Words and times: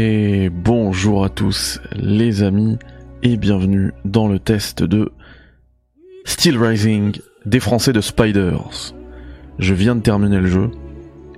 Et 0.00 0.48
bonjour 0.48 1.24
à 1.24 1.28
tous 1.28 1.80
les 1.96 2.44
amis 2.44 2.78
et 3.24 3.36
bienvenue 3.36 3.90
dans 4.04 4.28
le 4.28 4.38
test 4.38 4.84
de 4.84 5.10
Steel 6.24 6.56
Rising 6.56 7.18
des 7.46 7.58
Français 7.58 7.92
de 7.92 8.00
Spiders. 8.00 8.94
Je 9.58 9.74
viens 9.74 9.96
de 9.96 10.00
terminer 10.00 10.38
le 10.38 10.46
jeu 10.46 10.70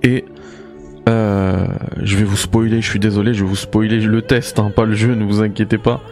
et 0.03 0.25
euh, 1.09 1.65
je 2.03 2.15
vais 2.15 2.23
vous 2.23 2.37
spoiler, 2.37 2.83
je 2.83 2.87
suis 2.87 2.99
désolé, 2.99 3.33
je 3.33 3.43
vais 3.43 3.49
vous 3.49 3.55
spoiler 3.55 3.99
le 3.99 4.21
test, 4.21 4.59
hein, 4.59 4.69
pas 4.69 4.85
le 4.85 4.93
jeu, 4.93 5.15
ne 5.15 5.23
vous 5.23 5.41
inquiétez 5.41 5.79
pas. 5.79 6.03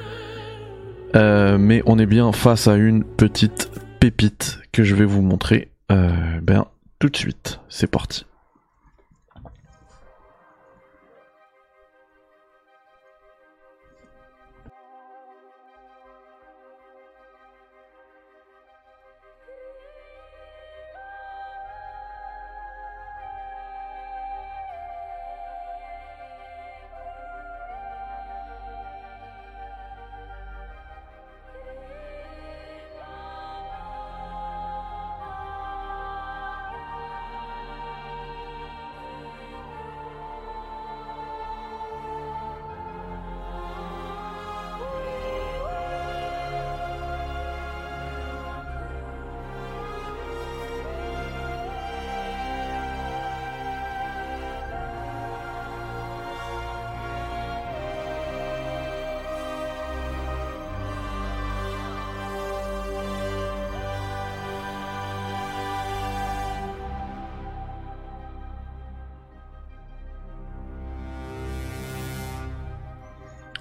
Euh, 1.15 1.59
mais 1.59 1.83
on 1.85 1.99
est 1.99 2.07
bien 2.07 2.31
face 2.31 2.67
à 2.67 2.77
une 2.77 3.03
petite 3.03 3.69
pépite 3.99 4.57
que 4.71 4.83
je 4.83 4.95
vais 4.95 5.05
vous 5.05 5.21
montrer 5.21 5.69
euh, 5.91 6.09
ben, 6.41 6.65
tout 6.97 7.09
de 7.09 7.15
suite. 7.15 7.59
C'est 7.69 7.91
parti. 7.91 8.25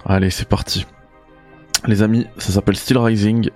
Allez, 0.09 0.31
c'est 0.31 0.49
parti. 0.49 0.87
Les 1.85 2.01
amis, 2.01 2.25
ça 2.39 2.51
s'appelle 2.51 2.75
Steel 2.75 2.97
Rising. 2.97 3.51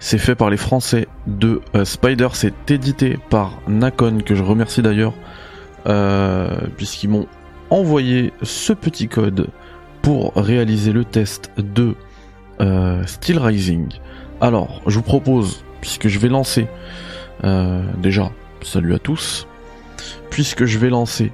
C'est 0.00 0.16
fait 0.16 0.34
par 0.34 0.48
les 0.48 0.56
Français 0.56 1.06
de 1.26 1.60
euh, 1.74 1.84
Spider. 1.84 2.28
C'est 2.32 2.70
édité 2.70 3.18
par 3.28 3.58
Nakon, 3.68 4.20
que 4.24 4.34
je 4.34 4.42
remercie 4.42 4.80
d'ailleurs, 4.80 5.12
euh, 5.86 6.48
puisqu'ils 6.78 7.10
m'ont 7.10 7.26
envoyé 7.68 8.32
ce 8.42 8.72
petit 8.72 9.06
code 9.06 9.48
pour 10.00 10.32
réaliser 10.34 10.92
le 10.92 11.04
test 11.04 11.50
de 11.58 11.94
euh, 12.62 13.04
Steel 13.04 13.38
Rising. 13.38 13.88
Alors, 14.40 14.80
je 14.86 14.94
vous 14.94 15.02
propose, 15.02 15.62
puisque 15.82 16.08
je 16.08 16.18
vais 16.18 16.30
lancer, 16.30 16.68
déjà, 17.98 18.32
salut 18.62 18.94
à 18.94 18.98
tous, 18.98 19.46
puisque 20.30 20.64
je 20.64 20.78
vais 20.78 20.88
lancer 20.88 21.32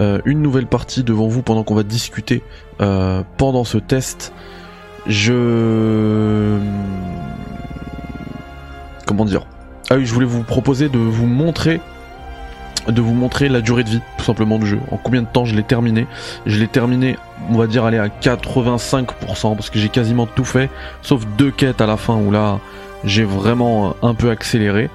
euh, 0.00 0.20
une 0.24 0.42
nouvelle 0.42 0.66
partie 0.66 1.04
devant 1.04 1.28
vous 1.28 1.42
pendant 1.42 1.62
qu'on 1.62 1.74
va 1.74 1.82
discuter 1.82 2.42
euh, 2.80 3.22
pendant 3.36 3.64
ce 3.64 3.78
test. 3.78 4.32
Je... 5.06 6.58
Comment 9.06 9.24
dire? 9.24 9.46
Ah 9.90 9.96
oui, 9.96 10.06
je 10.06 10.14
voulais 10.14 10.26
vous 10.26 10.42
proposer 10.42 10.88
de 10.88 10.98
vous 10.98 11.26
montrer 11.26 11.80
de 12.88 13.00
vous 13.00 13.14
montrer 13.14 13.48
la 13.48 13.60
durée 13.60 13.82
de 13.82 13.88
vie 13.88 14.00
tout 14.18 14.24
simplement 14.24 14.58
du 14.58 14.66
jeu. 14.66 14.78
En 14.90 14.96
combien 14.96 15.22
de 15.22 15.26
temps 15.26 15.44
je 15.44 15.54
l'ai 15.54 15.62
terminé? 15.62 16.06
Je 16.46 16.58
l'ai 16.58 16.68
terminé, 16.68 17.16
on 17.50 17.56
va 17.56 17.66
dire 17.66 17.84
aller 17.84 17.98
à 17.98 18.08
85% 18.08 19.56
parce 19.56 19.70
que 19.70 19.78
j'ai 19.78 19.88
quasiment 19.88 20.26
tout 20.26 20.44
fait, 20.44 20.70
sauf 21.02 21.24
deux 21.38 21.50
quêtes 21.50 21.80
à 21.80 21.86
la 21.86 21.96
fin 21.96 22.16
où 22.16 22.30
là 22.30 22.58
j'ai 23.04 23.24
vraiment 23.24 23.96
un 24.02 24.14
peu 24.14 24.30
accéléré. 24.30 24.90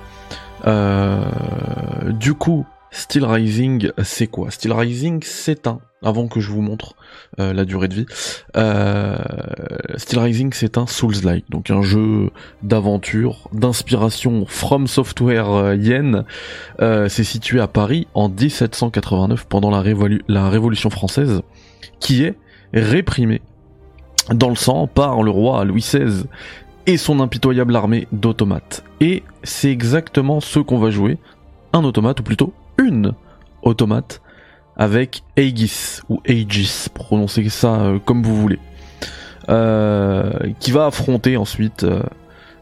Euh, 0.68 1.24
du 2.10 2.34
coup, 2.34 2.66
Steel 2.92 3.26
Rising, 3.26 3.92
c'est 4.04 4.28
quoi? 4.28 4.50
Steel 4.52 4.74
Rising, 4.74 5.22
c'est 5.24 5.68
un, 5.68 5.80
avant 6.02 6.28
que 6.28 6.40
je 6.40 6.50
vous 6.50 6.62
montre 6.62 6.96
euh, 7.40 7.54
la 7.54 7.66
durée 7.66 7.88
de 7.88 7.94
vie, 7.94 8.06
euh, 8.58 9.18
Steel 9.98 10.20
Rising, 10.20 10.52
c'est 10.54 10.78
un 10.78 10.88
Souls-like, 10.88 11.50
donc 11.50 11.70
un 11.70 11.82
jeu 11.82 12.32
d'aventure, 12.64 13.50
d'inspiration 13.54 14.46
From 14.48 14.88
Software 14.88 15.52
euh, 15.52 15.76
Yen. 15.76 16.26
c'est 16.80 17.24
situé 17.24 17.60
à 17.60 17.68
Paris 17.68 18.08
en 18.14 18.30
1789 18.30 19.46
pendant 19.46 19.70
la, 19.70 20.50
Révolution 20.50 20.90
française, 20.90 21.42
qui 22.00 22.24
est 22.24 22.36
réprimée 22.74 23.42
dans 24.34 24.50
le 24.50 24.56
sang 24.56 24.88
par 24.88 25.24
le 25.24 25.32
roi 25.32 25.64
Louis 25.66 25.82
XVI 25.82 26.24
et 26.86 26.98
son 26.98 27.20
impitoyable 27.20 27.76
armée 27.76 28.08
d'automates. 28.12 28.84
Et 29.00 29.24
c'est 29.44 29.72
exactement 29.72 30.40
ce 30.40 30.60
qu'on 30.60 30.80
va 30.80 30.90
jouer, 30.90 31.18
un 31.74 31.84
automate, 31.84 32.20
ou 32.20 32.24
plutôt 32.24 32.54
une 32.80 33.14
automate 33.62 34.22
avec 34.76 35.24
Aegis 35.36 36.00
ou 36.10 36.22
Aegis, 36.26 36.88
prononcez 36.94 37.50
ça 37.50 37.82
euh, 37.82 38.00
comme 38.04 38.24
vous 38.24 38.36
voulez, 38.36 38.60
euh, 39.50 40.32
qui 40.60 40.72
va 40.72 40.86
affronter 40.86 41.38
ensuite 41.38 41.84
euh, 41.84 42.02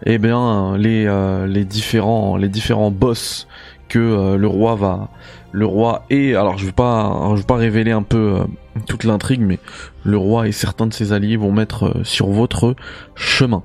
eh 0.05 0.17
bien 0.17 0.77
les, 0.77 1.07
les 1.47 1.65
différents 1.65 2.37
les 2.37 2.49
différents 2.49 2.91
boss 2.91 3.47
que 3.89 4.35
le 4.35 4.47
roi 4.47 4.75
va 4.75 5.09
le 5.51 5.65
roi 5.65 6.05
et 6.11 6.35
alors 6.35 6.59
je 6.59 6.67
vais 6.67 6.71
pas 6.71 7.31
je 7.31 7.37
vais 7.37 7.47
pas 7.47 7.55
révéler 7.55 7.91
un 7.91 8.03
peu 8.03 8.41
toute 8.85 9.05
l'intrigue 9.05 9.41
mais 9.41 9.57
le 10.03 10.17
roi 10.17 10.47
et 10.47 10.51
certains 10.51 10.85
de 10.85 10.93
ses 10.93 11.13
alliés 11.13 11.35
vont 11.35 11.51
mettre 11.51 12.05
sur 12.05 12.27
votre 12.27 12.75
chemin. 13.15 13.63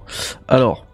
Alors 0.49 0.87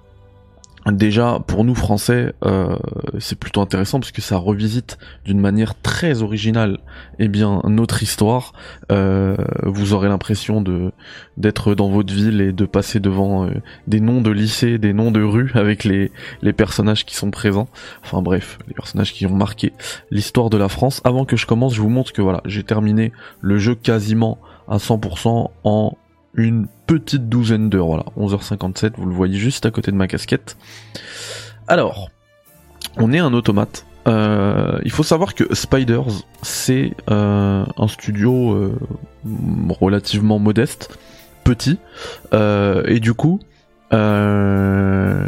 Déjà, 0.93 1.41
pour 1.47 1.65
nous 1.65 1.75
Français, 1.75 2.32
euh, 2.44 2.76
c'est 3.19 3.38
plutôt 3.38 3.60
intéressant 3.60 4.00
parce 4.00 4.12
que 4.12 4.22
ça 4.22 4.37
revisite 4.37 4.99
d'une 5.25 5.41
manière 5.41 5.78
très 5.81 6.22
originale, 6.22 6.78
eh 7.19 7.28
bien, 7.28 7.60
notre 7.65 8.03
histoire. 8.03 8.53
Euh, 8.91 9.37
vous 9.65 9.93
aurez 9.93 10.09
l'impression 10.09 10.62
de 10.62 10.93
d'être 11.37 11.75
dans 11.75 11.88
votre 11.88 12.12
ville 12.12 12.41
et 12.41 12.53
de 12.53 12.65
passer 12.65 13.00
devant 13.00 13.47
euh, 13.47 13.50
des 13.87 14.00
noms 14.00 14.22
de 14.22 14.31
lycées, 14.31 14.78
des 14.78 14.93
noms 14.93 15.10
de 15.10 15.22
rues 15.22 15.50
avec 15.54 15.84
les 15.84 16.10
les 16.43 16.53
personnages 16.53 17.05
qui 17.05 17.16
sont 17.16 17.31
présents. 17.31 17.69
Enfin 18.03 18.22
bref, 18.22 18.59
les 18.66 18.75
personnages 18.75 19.12
qui 19.12 19.26
ont 19.26 19.34
marqué 19.34 19.72
l'histoire 20.10 20.49
de 20.49 20.56
la 20.56 20.69
France. 20.69 21.00
Avant 21.05 21.25
que 21.25 21.37
je 21.37 21.47
commence, 21.47 21.75
je 21.75 21.82
vous 21.82 21.91
montre 21.91 22.12
que 22.12 22.22
voilà, 22.22 22.41
j'ai 22.47 22.62
terminé 22.62 23.12
le 23.41 23.59
jeu 23.59 23.75
quasiment 23.75 24.38
à 24.69 24.78
100% 24.78 25.50
en 25.65 25.97
une 26.34 26.66
petite 26.87 27.28
douzaine 27.28 27.69
d'heures, 27.69 27.87
voilà, 27.87 28.05
11h57, 28.16 28.93
vous 28.97 29.06
le 29.06 29.15
voyez 29.15 29.39
juste 29.39 29.66
à 29.66 29.71
côté 29.71 29.91
de 29.91 29.97
ma 29.97 30.06
casquette. 30.06 30.56
Alors, 31.66 32.11
on 32.97 33.12
est 33.12 33.19
un 33.19 33.33
automate. 33.33 33.84
Euh, 34.06 34.78
il 34.84 34.91
faut 34.91 35.03
savoir 35.03 35.34
que 35.34 35.55
Spiders, 35.55 36.06
c'est 36.43 36.93
euh, 37.11 37.65
un 37.77 37.88
studio 37.88 38.53
euh, 38.53 38.78
relativement 39.69 40.38
modeste, 40.38 40.97
petit, 41.44 41.78
et 42.33 43.00
du 43.00 43.12
coup, 43.12 43.41
la 43.91 45.25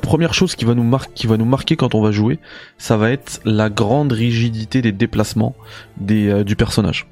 première 0.00 0.34
chose 0.34 0.54
qui 0.54 0.64
va 0.64 0.74
nous 0.74 0.84
marquer, 0.84 1.76
quand 1.76 1.94
on 1.94 2.02
va 2.02 2.10
jouer, 2.10 2.38
ça 2.78 2.96
va 2.96 3.10
être 3.10 3.40
la 3.44 3.70
grande 3.70 4.12
rigidité 4.12 4.82
des 4.82 4.92
déplacements 4.92 5.54
du 5.98 6.56
personnage. 6.56 7.06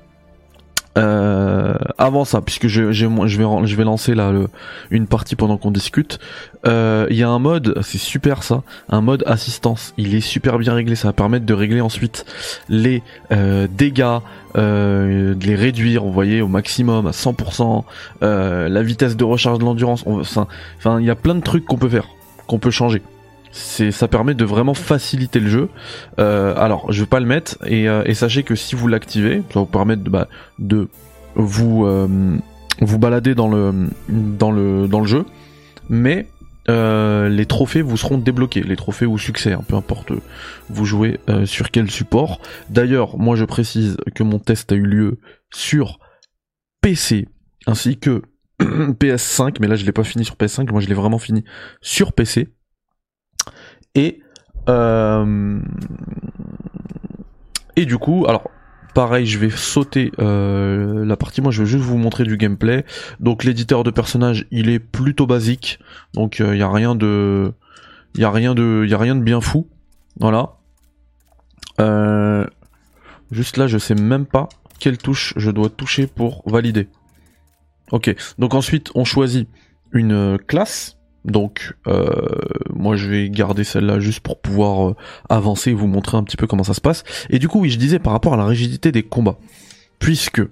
Euh, 0.97 1.75
avant 1.97 2.25
ça, 2.25 2.40
puisque 2.40 2.67
je, 2.67 2.93
je, 2.93 3.06
vais, 3.06 3.67
je 3.67 3.76
vais 3.76 3.85
lancer 3.85 4.14
là 4.14 4.32
une 4.90 5.06
partie 5.06 5.37
pendant 5.37 5.56
qu'on 5.56 5.70
discute, 5.70 6.19
euh, 6.67 7.06
il 7.11 7.17
y 7.17 7.23
a 7.23 7.29
un 7.29 7.38
mode, 7.38 7.79
c'est 7.82 7.99
super 7.99 8.43
ça, 8.43 8.62
un 8.88 9.00
mode 9.00 9.23
assistance. 9.26 9.94
Il 9.96 10.14
est 10.14 10.20
super 10.20 10.58
bien 10.58 10.75
réglé, 10.75 10.96
ça 10.96 11.08
va 11.08 11.12
permettre 11.12 11.46
de 11.46 11.55
régler 11.55 11.81
ensuite 11.81 12.25
les 12.69 13.02
euh, 13.32 13.69
dégâts, 13.70 14.19
de 14.55 15.46
les 15.46 15.55
réduire, 15.55 16.02
vous 16.02 16.12
voyez, 16.12 16.43
au 16.43 16.49
maximum, 16.49 17.06
à 17.06 17.12
100%, 17.12 17.84
la 18.23 18.82
vitesse 18.82 19.17
de 19.17 19.25
recharge 19.25 19.58
de 19.58 19.64
l'endurance. 19.64 20.05
Enfin, 20.06 20.46
il 20.99 21.05
y 21.05 21.11
a 21.11 21.17
plein 21.17 21.37
de 21.37 21.43
trucs 21.43 21.64
qu'on 21.64 21.76
peut 21.76 21.88
faire, 21.88 22.08
qu'on 22.46 22.58
peut 22.58 22.70
changer 22.70 23.02
c'est 23.52 23.90
ça 23.90 24.08
permet 24.08 24.34
de 24.34 24.44
vraiment 24.44 24.74
faciliter 24.74 25.40
le 25.40 25.48
jeu. 25.48 25.68
Euh, 26.18 26.54
alors, 26.56 26.92
je 26.92 27.02
vais 27.02 27.08
pas 27.08 27.20
le 27.20 27.26
mettre 27.26 27.56
et, 27.66 27.88
euh, 27.88 28.02
et 28.06 28.14
sachez 28.14 28.42
que 28.42 28.54
si 28.54 28.74
vous 28.74 28.88
l'activez, 28.88 29.42
ça 29.48 29.54
va 29.54 29.60
vous 29.60 29.66
permettre 29.66 30.02
de, 30.02 30.10
bah, 30.10 30.28
vous 31.34 31.84
euh, 31.86 32.36
vous 32.80 32.98
balader 32.98 33.34
dans 33.34 33.48
le 33.48 33.88
dans 34.08 34.50
le 34.50 34.88
dans 34.88 35.00
le 35.00 35.06
jeu, 35.06 35.24
mais 35.88 36.26
les 36.68 37.46
trophées 37.46 37.80
vous 37.80 37.96
seront 37.96 38.18
débloqués, 38.18 38.62
les 38.62 38.76
trophées 38.76 39.06
ou 39.06 39.16
succès, 39.16 39.52
hein, 39.52 39.62
peu 39.66 39.74
importe 39.74 40.12
vous 40.68 40.84
jouez 40.84 41.18
sur 41.46 41.70
quel 41.70 41.90
support. 41.90 42.42
D'ailleurs, 42.68 43.16
moi 43.16 43.36
je 43.36 43.46
précise 43.46 43.96
que 44.14 44.22
mon 44.22 44.38
test 44.38 44.70
a 44.72 44.74
eu 44.74 44.82
lieu 44.82 45.18
sur 45.50 45.98
PC 46.82 47.26
ainsi 47.66 47.98
que 47.98 48.22
PS5, 48.60 49.56
mais 49.60 49.66
là 49.66 49.76
je 49.76 49.84
l'ai 49.84 49.92
pas 49.92 50.04
fini 50.04 50.24
sur 50.24 50.34
PS5, 50.34 50.70
moi 50.70 50.80
je 50.80 50.88
l'ai 50.88 50.94
vraiment 50.94 51.18
fini 51.18 51.44
sur 51.80 52.12
PC. 52.12 52.48
Et 53.94 54.20
euh, 54.69 55.61
et 57.76 57.87
du 57.87 57.99
coup, 57.99 58.26
alors 58.29 58.50
pareil, 58.94 59.26
je 59.26 59.38
vais 59.38 59.50
sauter 59.50 60.12
euh, 60.19 61.05
la 61.05 61.17
partie. 61.17 61.40
Moi, 61.40 61.52
je 61.52 61.62
vais 61.62 61.69
juste 61.69 61.85
vous 61.85 61.96
montrer 61.96 62.25
du 62.25 62.37
gameplay. 62.37 62.85
Donc, 63.20 63.44
l'éditeur 63.44 63.85
de 63.85 63.90
personnages, 63.90 64.46
il 64.50 64.69
est 64.69 64.79
plutôt 64.79 65.26
basique. 65.26 65.79
Donc, 66.14 66.38
il 66.40 66.46
euh, 66.46 66.56
y 66.56 66.62
a 66.62 66.70
rien 66.70 66.94
de, 66.94 67.52
il 68.14 68.20
y 68.20 68.25
a 68.25 68.31
rien 68.31 68.55
de, 68.55 68.82
il 68.85 68.90
y 68.90 68.94
a 68.94 68.99
rien 68.99 69.14
de 69.14 69.23
bien 69.23 69.40
fou. 69.40 69.69
Voilà. 70.20 70.55
juste 73.31 73.56
là, 73.56 73.69
je 73.69 73.79
sais 73.79 73.94
même 73.94 74.26
pas 74.26 74.49
quelle 74.81 74.99
touche 74.99 75.32
je 75.37 75.50
dois 75.50 75.70
toucher 75.70 76.06
pour 76.06 76.43
valider. 76.46 76.88
Ok. 77.93 78.14
Donc 78.38 78.55
ensuite, 78.55 78.91
on 78.94 79.05
choisit 79.05 79.49
une 79.93 80.38
classe. 80.46 80.97
Donc, 81.25 81.75
euh, 81.87 82.06
moi, 82.73 82.97
je 82.97 83.09
vais 83.09 83.31
garder 83.31 83.65
celle-là 83.65 84.00
juste 84.00 84.20
pour 84.20 84.41
pouvoir 84.41 84.88
euh, 84.91 84.97
avancer 85.29 85.70
et 85.70 85.75
vous 85.75 85.87
montrer 85.87 86.17
un 86.17 86.23
petit 86.23 86.37
peu 86.37 86.47
comment 86.47 86.65
ça 86.65 86.75
se 86.75 86.81
passe. 86.81 87.05
Et 87.31 87.38
du 87.38 87.49
coup, 87.49 87.61
oui, 87.61 87.70
je 87.70 87.79
disais 87.79 87.99
par 87.99 88.12
rapport 88.12 88.35
à 88.35 88.37
la 88.37 88.47
rigidité 88.47 88.93
des 88.93 89.03
combats, 89.03 89.38
puisque 89.99 90.43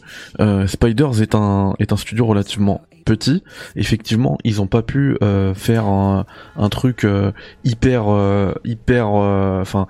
euh, 0.41 0.67
Spiders 0.67 1.23
est 1.23 1.35
un 1.35 1.75
est 1.79 1.93
un 1.93 1.97
studio 1.97 2.27
relativement 2.27 2.83
petit, 3.05 3.45
effectivement, 3.77 4.37
ils 4.43 4.61
ont 4.61 4.67
pas 4.67 4.83
pu 4.83 5.17
faire 5.55 5.87
un, 5.87 6.27
un 6.57 6.69
truc 6.69 7.07
hyper 7.63 8.05
hyper, 8.65 9.07
enfin 9.07 9.87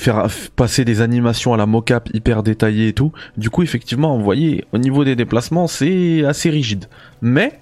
faire 0.00 0.26
passer 0.54 0.84
des 0.84 1.00
animations 1.00 1.52
à 1.54 1.56
la 1.56 1.66
mocap 1.66 2.08
hyper 2.12 2.42
détaillées 2.42 2.88
et 2.88 2.92
tout. 2.92 3.12
Du 3.36 3.50
coup, 3.50 3.62
effectivement, 3.62 4.16
vous 4.16 4.24
voyez, 4.24 4.64
au 4.72 4.78
niveau 4.78 5.04
des 5.04 5.16
déplacements, 5.16 5.66
c'est 5.66 6.24
assez 6.24 6.50
rigide. 6.50 6.86
Mais, 7.20 7.60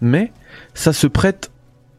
mais, 0.00 0.32
ça 0.74 0.92
se 0.92 1.06
prête 1.06 1.50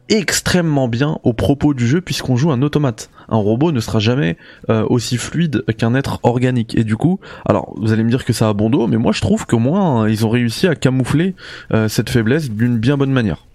extrêmement 0.08 0.88
bien 0.88 1.18
au 1.22 1.32
propos 1.32 1.74
du 1.74 1.86
jeu 1.86 2.00
puisqu'on 2.00 2.36
joue 2.36 2.50
un 2.50 2.62
automate. 2.62 3.10
Un 3.28 3.36
robot 3.36 3.72
ne 3.72 3.80
sera 3.80 3.98
jamais 3.98 4.36
euh, 4.70 4.84
aussi 4.88 5.16
fluide 5.16 5.64
qu'un 5.76 5.94
être 5.94 6.20
organique. 6.22 6.76
Et 6.76 6.84
du 6.84 6.96
coup, 6.96 7.20
alors 7.46 7.74
vous 7.76 7.92
allez 7.92 8.04
me 8.04 8.10
dire 8.10 8.24
que 8.24 8.32
ça 8.32 8.48
a 8.48 8.52
bon 8.52 8.70
dos, 8.70 8.86
mais 8.86 8.96
moi 8.96 9.12
je 9.12 9.20
trouve 9.20 9.46
qu'au 9.46 9.58
moins 9.58 10.08
ils 10.08 10.24
ont 10.24 10.30
réussi 10.30 10.66
à 10.66 10.74
camoufler 10.74 11.34
euh, 11.72 11.88
cette 11.88 12.10
faiblesse 12.10 12.50
d'une 12.50 12.78
bien 12.78 12.96
bonne 12.96 13.12
manière. 13.12 13.46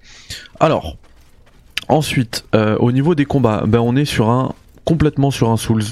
Alors, 0.60 0.98
ensuite, 1.88 2.46
euh, 2.56 2.78
au 2.80 2.92
niveau 2.92 3.16
des 3.16 3.26
combats, 3.26 3.64
ben 3.68 3.80
on 3.80 3.96
est 3.96 4.06
sur 4.06 4.30
un 4.30 4.54
complètement 4.86 5.32
sur 5.32 5.50
un 5.50 5.58
Souls. 5.58 5.84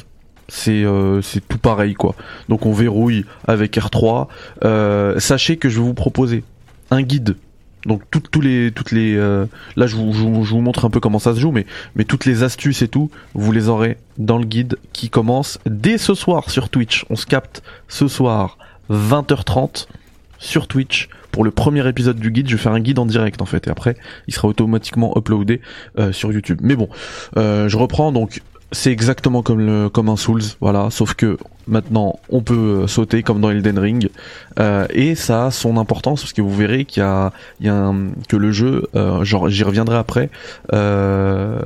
C'est 0.47 0.83
c'est 1.21 1.47
tout 1.47 1.59
pareil 1.59 1.93
quoi. 1.93 2.13
Donc 2.49 2.65
on 2.65 2.73
verrouille 2.73 3.25
avec 3.47 3.77
R3. 3.77 4.27
sachez 5.17 5.55
que 5.55 5.69
je 5.69 5.79
vais 5.79 5.85
vous 5.85 5.93
proposer 5.93 6.43
un 6.89 7.03
guide 7.03 7.37
donc 7.85 8.03
tous 8.09 8.41
les 8.41 8.71
toutes 8.71 8.91
les 8.91 9.15
euh, 9.15 9.45
là 9.75 9.87
je 9.87 9.95
vous, 9.95 10.13
je, 10.13 10.53
vous, 10.53 10.61
montre 10.61 10.85
un 10.85 10.89
peu 10.89 10.99
comment 10.99 11.19
ça 11.19 11.33
se 11.33 11.39
joue 11.39 11.51
mais 11.51 11.65
mais 11.95 12.03
toutes 12.03 12.25
les 12.25 12.43
astuces 12.43 12.81
et 12.81 12.87
tout 12.87 13.09
vous 13.33 13.51
les 13.51 13.69
aurez 13.69 13.97
dans 14.17 14.37
le 14.37 14.45
guide 14.45 14.77
qui 14.93 15.09
commence 15.09 15.59
dès 15.65 15.97
ce 15.97 16.13
soir 16.13 16.49
sur 16.49 16.69
Twitch. 16.69 17.05
On 17.09 17.15
se 17.15 17.25
capte 17.25 17.63
ce 17.87 18.07
soir 18.07 18.57
20h30 18.91 19.87
sur 20.37 20.67
Twitch. 20.67 21.09
Pour 21.31 21.43
le 21.43 21.51
premier 21.51 21.87
épisode 21.87 22.19
du 22.19 22.29
guide 22.29 22.49
je 22.49 22.55
vais 22.55 22.61
faire 22.61 22.73
un 22.73 22.79
guide 22.79 22.99
en 22.99 23.05
direct 23.05 23.41
en 23.41 23.45
fait 23.45 23.67
et 23.67 23.69
après 23.69 23.95
il 24.27 24.33
sera 24.33 24.47
automatiquement 24.47 25.13
uploadé 25.17 25.61
euh, 25.97 26.11
sur 26.11 26.31
YouTube. 26.31 26.59
Mais 26.61 26.75
bon 26.75 26.89
euh, 27.37 27.67
je 27.69 27.77
reprends 27.77 28.11
donc 28.11 28.41
c'est 28.71 28.91
exactement 28.91 29.43
comme 29.43 29.59
le 29.59 29.89
comme 29.89 30.09
un 30.09 30.15
Souls, 30.15 30.43
voilà, 30.61 30.89
sauf 30.89 31.13
que 31.13 31.37
maintenant 31.67 32.19
on 32.29 32.41
peut 32.41 32.81
euh, 32.83 32.87
sauter 32.87 33.23
comme 33.23 33.41
dans 33.41 33.49
Elden 33.49 33.79
Ring 33.79 34.09
euh, 34.59 34.85
et 34.89 35.15
ça 35.15 35.45
a 35.45 35.51
son 35.51 35.77
importance 35.77 36.21
parce 36.21 36.33
que 36.33 36.41
vous 36.41 36.55
verrez 36.55 36.85
qu'il 36.85 37.01
y 37.01 37.05
a, 37.05 37.31
il 37.59 37.67
y 37.67 37.69
a 37.69 37.75
un, 37.75 38.11
que 38.27 38.35
le 38.35 38.51
jeu, 38.51 38.87
euh, 38.95 39.23
genre 39.23 39.49
j'y 39.49 39.63
reviendrai 39.63 39.97
après, 39.97 40.29
euh, 40.73 41.59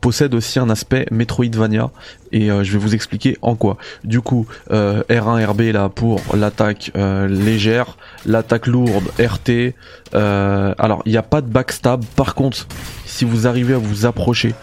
possède 0.00 0.34
aussi 0.34 0.58
un 0.58 0.70
aspect 0.70 1.06
Metroidvania 1.10 1.90
et 2.32 2.50
euh, 2.50 2.64
je 2.64 2.72
vais 2.72 2.78
vous 2.78 2.94
expliquer 2.94 3.36
en 3.42 3.54
quoi. 3.54 3.76
Du 4.04 4.20
coup, 4.20 4.46
R1 4.70 5.44
RB 5.46 5.60
là 5.72 5.88
pour 5.88 6.20
l'attaque 6.34 6.92
légère, 6.94 7.96
l'attaque 8.24 8.66
lourde 8.66 9.04
RT. 9.18 9.74
alors 10.12 11.02
il 11.04 11.12
n'y 11.12 11.18
a 11.18 11.22
pas 11.22 11.40
de 11.40 11.48
backstab. 11.48 12.04
Par 12.16 12.34
contre, 12.34 12.66
si 13.04 13.24
vous 13.24 13.46
arrivez 13.46 13.74
à 13.74 13.78
vous 13.78 14.06
approcher 14.06 14.54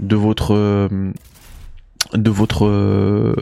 de 0.00 0.16
votre 0.16 0.88
de 2.14 2.30
votre 2.30 2.66
euh, 2.66 3.34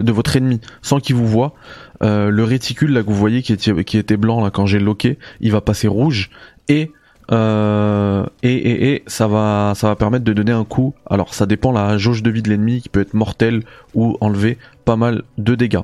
de 0.00 0.12
votre 0.12 0.36
ennemi 0.36 0.60
sans 0.82 1.00
qu'il 1.00 1.16
vous 1.16 1.26
voit 1.26 1.54
euh, 2.02 2.30
le 2.30 2.44
réticule 2.44 2.92
là 2.92 3.02
que 3.02 3.08
vous 3.08 3.14
voyez 3.14 3.42
qui 3.42 3.52
était 3.52 3.84
qui 3.84 3.98
était 3.98 4.16
blanc 4.16 4.42
là 4.42 4.50
quand 4.50 4.66
j'ai 4.66 4.78
loqué 4.78 5.18
il 5.40 5.52
va 5.52 5.60
passer 5.60 5.88
rouge 5.88 6.30
et 6.68 6.92
euh, 7.32 8.24
et, 8.44 8.54
et, 8.54 8.92
et, 8.92 9.02
ça 9.06 9.26
va 9.26 9.72
ça 9.74 9.88
va 9.88 9.96
permettre 9.96 10.24
de 10.24 10.32
donner 10.32 10.52
un 10.52 10.64
coup. 10.64 10.94
Alors 11.10 11.34
ça 11.34 11.46
dépend 11.46 11.72
la 11.72 11.98
jauge 11.98 12.22
de 12.22 12.30
vie 12.30 12.42
de 12.42 12.48
l'ennemi 12.48 12.80
qui 12.82 12.88
peut 12.88 13.00
être 13.00 13.14
mortel 13.14 13.64
ou 13.94 14.16
enlever 14.20 14.58
pas 14.84 14.96
mal 14.96 15.24
de 15.36 15.54
dégâts 15.54 15.82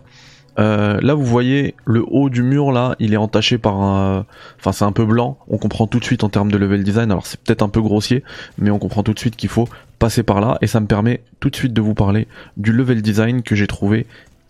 euh, 0.59 0.99
là, 1.01 1.15
vous 1.15 1.25
voyez 1.25 1.75
le 1.85 2.05
haut 2.07 2.29
du 2.29 2.43
mur 2.43 2.73
là, 2.73 2.95
il 2.99 3.15
est 3.15 3.19
entaché 3.19 3.59
par 3.59 3.81
un, 3.81 4.27
enfin 4.59 4.73
c'est 4.73 4.85
un 4.85 4.93
peu 4.93 5.05
blanc. 5.05 5.39
On 5.49 5.59
comprend 5.59 5.87
tout 5.87 5.99
de 5.99 6.05
suite 6.05 6.25
en 6.25 6.29
termes 6.29 6.51
de 6.51 6.59
level 6.59 6.85
design. 6.85 7.11
Alors 7.11 7.27
c'est 7.27 7.41
peut-être 7.41 7.63
un 7.63 7.69
peu 7.69 7.81
grossier, 7.81 8.23
mais 8.59 8.71
on 8.71 8.79
comprend 8.79 9.03
tout 9.03 9.15
de 9.15 9.19
suite 9.19 9.37
qu'il 9.37 9.49
faut 9.49 9.69
passer 9.99 10.23
par 10.23 10.41
là 10.41 10.59
et 10.61 10.67
ça 10.67 10.81
me 10.81 10.87
permet 10.87 11.23
tout 11.41 11.49
de 11.49 11.57
suite 11.57 11.73
de 11.73 11.81
vous 11.81 11.95
parler 11.95 12.27
du 12.57 12.73
level 12.73 13.03
design 13.03 13.43
que 13.43 13.55
j'ai 13.55 13.67
trouvé 13.67 14.07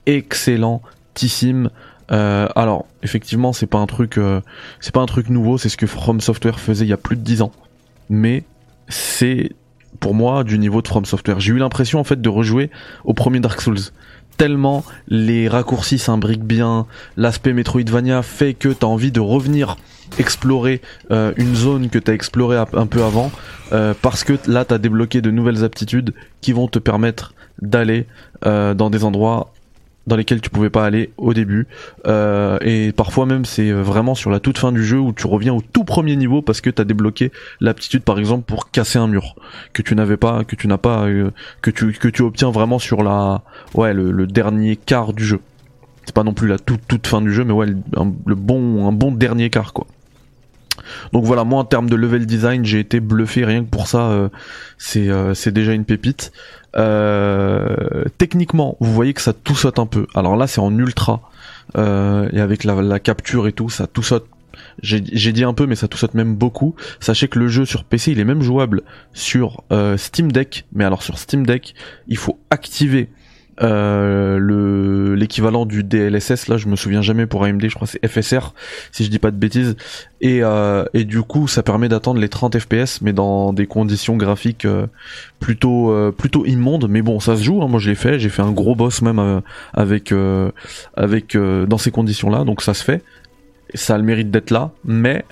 excellentissime. 0.06 1.70
Euh, 2.10 2.48
alors 2.56 2.86
effectivement, 3.02 3.52
c'est 3.52 3.66
pas 3.66 3.78
un 3.78 3.86
truc, 3.86 4.18
euh, 4.18 4.40
c'est 4.80 4.92
pas 4.92 5.00
un 5.00 5.06
truc 5.06 5.28
nouveau. 5.28 5.56
C'est 5.56 5.68
ce 5.68 5.76
que 5.76 5.86
From 5.86 6.20
Software 6.20 6.58
faisait 6.58 6.84
il 6.84 6.88
y 6.88 6.94
a 6.94 6.98
plus 6.98 7.16
de 7.16 7.22
10 7.22 7.42
ans, 7.42 7.52
mais 8.10 8.42
c'est 8.88 9.52
pour 10.00 10.14
moi 10.14 10.42
du 10.42 10.58
niveau 10.58 10.82
de 10.82 10.88
From 10.88 11.04
Software. 11.04 11.38
J'ai 11.38 11.52
eu 11.52 11.58
l'impression 11.58 12.00
en 12.00 12.04
fait 12.04 12.20
de 12.20 12.28
rejouer 12.28 12.70
au 13.04 13.14
premier 13.14 13.38
Dark 13.38 13.60
Souls 13.60 13.92
tellement 14.36 14.84
les 15.08 15.48
raccourcis 15.48 15.98
s'imbriquent 15.98 16.44
bien, 16.44 16.86
l'aspect 17.16 17.52
Metroidvania 17.52 18.22
fait 18.22 18.54
que 18.54 18.68
t'as 18.68 18.86
envie 18.86 19.12
de 19.12 19.20
revenir 19.20 19.76
explorer 20.18 20.80
euh, 21.10 21.32
une 21.36 21.54
zone 21.54 21.88
que 21.88 21.98
t'as 21.98 22.12
explorée 22.12 22.62
un 22.72 22.86
peu 22.86 23.02
avant, 23.02 23.30
euh, 23.72 23.94
parce 24.02 24.24
que 24.24 24.34
là 24.46 24.64
t'as 24.64 24.78
débloqué 24.78 25.20
de 25.20 25.30
nouvelles 25.30 25.64
aptitudes 25.64 26.12
qui 26.40 26.52
vont 26.52 26.68
te 26.68 26.78
permettre 26.78 27.34
d'aller 27.60 28.06
euh, 28.44 28.74
dans 28.74 28.90
des 28.90 29.04
endroits 29.04 29.52
dans 30.06 30.16
lesquels 30.16 30.40
tu 30.40 30.50
pouvais 30.50 30.70
pas 30.70 30.84
aller 30.84 31.12
au 31.16 31.34
début. 31.34 31.66
Euh, 32.06 32.58
et 32.60 32.92
parfois 32.92 33.26
même 33.26 33.44
c'est 33.44 33.70
euh, 33.70 33.82
vraiment 33.82 34.14
sur 34.14 34.30
la 34.30 34.40
toute 34.40 34.58
fin 34.58 34.72
du 34.72 34.84
jeu 34.84 34.98
où 34.98 35.12
tu 35.12 35.26
reviens 35.26 35.54
au 35.54 35.60
tout 35.60 35.84
premier 35.84 36.16
niveau 36.16 36.42
parce 36.42 36.60
que 36.60 36.70
tu 36.70 36.80
as 36.80 36.84
débloqué 36.84 37.30
l'aptitude 37.60 38.02
par 38.02 38.18
exemple 38.18 38.44
pour 38.44 38.70
casser 38.70 38.98
un 38.98 39.06
mur 39.06 39.36
que 39.72 39.82
tu 39.82 39.94
n'avais 39.94 40.16
pas 40.16 40.44
que 40.44 40.56
tu 40.56 40.66
n'as 40.66 40.78
pas 40.78 41.04
euh, 41.04 41.30
que 41.60 41.70
tu 41.70 41.92
que 41.92 42.08
tu 42.08 42.22
obtiens 42.22 42.50
vraiment 42.50 42.78
sur 42.78 43.02
la 43.02 43.42
ouais 43.74 43.94
le, 43.94 44.26
dernier 44.26 44.76
quart 44.76 45.12
du 45.12 45.24
jeu. 45.24 45.40
C'est 46.04 46.14
pas 46.14 46.24
non 46.24 46.34
plus 46.34 46.48
la 46.48 46.58
toute 46.58 46.86
toute 46.88 47.06
fin 47.06 47.20
du 47.20 47.32
jeu 47.32 47.44
mais 47.44 47.52
ouais 47.52 47.66
le, 47.66 48.34
bon 48.34 48.88
un 48.88 48.92
bon 48.92 49.12
dernier 49.12 49.50
quart 49.50 49.72
quoi 49.72 49.86
donc 51.12 51.24
voilà, 51.24 51.44
moi 51.44 51.60
en 51.60 51.64
termes 51.64 51.88
de 51.88 51.96
level 51.96 52.26
design, 52.26 52.64
j'ai 52.64 52.80
été 52.80 53.00
bluffé 53.00 53.44
rien 53.44 53.64
que 53.64 53.70
pour 53.70 53.86
ça. 53.86 54.30
c'est 54.78 55.08
c'est 55.34 55.52
déjà 55.52 55.72
une 55.72 55.84
pépite. 55.84 56.32
Euh, 56.76 58.04
techniquement, 58.18 58.76
vous 58.80 58.92
voyez 58.92 59.12
que 59.14 59.20
ça 59.20 59.32
tout 59.32 59.54
saute 59.54 59.78
un 59.78 59.86
peu. 59.86 60.06
Alors 60.14 60.36
là, 60.36 60.46
c'est 60.46 60.60
en 60.60 60.76
ultra 60.76 61.30
euh, 61.76 62.28
et 62.32 62.40
avec 62.40 62.64
la, 62.64 62.98
capture 62.98 63.46
et 63.46 63.52
tout, 63.52 63.70
ça 63.70 63.86
tout 63.86 64.02
saute. 64.02 64.26
J'ai 64.82 65.00
dit 65.00 65.44
un 65.44 65.54
peu, 65.54 65.66
mais 65.66 65.74
ça 65.74 65.88
tout 65.88 65.98
saute 65.98 66.14
même 66.14 66.34
beaucoup. 66.34 66.74
Sachez 67.00 67.28
que 67.28 67.38
le 67.38 67.48
jeu 67.48 67.64
sur 67.64 67.84
PC, 67.84 68.12
il 68.12 68.20
est 68.20 68.24
même 68.24 68.42
jouable 68.42 68.82
sur 69.12 69.62
euh, 69.70 69.96
Steam 69.96 70.32
Deck. 70.32 70.66
Mais 70.72 70.84
alors 70.84 71.02
sur 71.02 71.18
Steam 71.18 71.46
Deck, 71.46 71.74
il 72.08 72.16
faut 72.16 72.38
activer 72.50 73.10
euh, 73.60 74.38
le 74.38 75.14
l'équivalent 75.14 75.66
du 75.66 75.84
DLSS 75.84 76.48
là 76.48 76.56
je 76.56 76.68
me 76.68 76.76
souviens 76.76 77.02
jamais 77.02 77.26
pour 77.26 77.44
AMD 77.44 77.62
je 77.68 77.74
crois 77.74 77.86
c'est 77.86 78.04
FSR 78.06 78.54
si 78.92 79.04
je 79.04 79.10
dis 79.10 79.18
pas 79.18 79.30
de 79.30 79.36
bêtises 79.36 79.76
et 80.22 80.42
euh, 80.42 80.84
et 80.94 81.04
du 81.04 81.22
coup 81.22 81.48
ça 81.48 81.62
permet 81.62 81.88
d'attendre 81.88 82.18
les 82.18 82.30
30 82.30 82.58
FPS 82.58 83.02
mais 83.02 83.12
dans 83.12 83.52
des 83.52 83.66
conditions 83.66 84.16
graphiques 84.16 84.64
euh, 84.64 84.86
plutôt 85.38 85.90
euh, 85.90 86.12
plutôt 86.12 86.46
immondes 86.46 86.86
mais 86.88 87.02
bon 87.02 87.20
ça 87.20 87.36
se 87.36 87.42
joue 87.42 87.62
hein. 87.62 87.68
moi 87.68 87.78
je 87.78 87.90
l'ai 87.90 87.94
fait 87.94 88.18
j'ai 88.18 88.30
fait 88.30 88.42
un 88.42 88.52
gros 88.52 88.74
boss 88.74 89.02
même 89.02 89.18
euh, 89.18 89.40
avec 89.74 90.14
avec 90.96 91.36
dans 91.36 91.78
ces 91.78 91.90
conditions 91.90 92.30
là 92.30 92.44
donc 92.44 92.62
ça 92.62 92.72
se 92.72 92.82
fait 92.82 93.02
ça 93.74 93.96
a 93.96 93.98
le 93.98 94.04
mérite 94.04 94.30
d'être 94.30 94.50
là 94.50 94.70
mais 94.84 95.24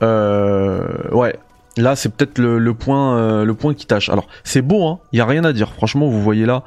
ouais 0.00 1.38
Là, 1.78 1.94
c'est 1.94 2.08
peut-être 2.08 2.38
le, 2.38 2.58
le, 2.58 2.72
point, 2.72 3.44
le 3.44 3.52
point 3.52 3.74
qui 3.74 3.84
tâche. 3.84 4.08
Alors, 4.08 4.28
c'est 4.44 4.62
beau, 4.62 4.86
hein. 4.86 4.98
Il 5.12 5.18
y 5.18 5.20
a 5.20 5.26
rien 5.26 5.44
à 5.44 5.52
dire. 5.52 5.74
Franchement, 5.74 6.08
vous 6.08 6.22
voyez 6.22 6.46
là, 6.46 6.64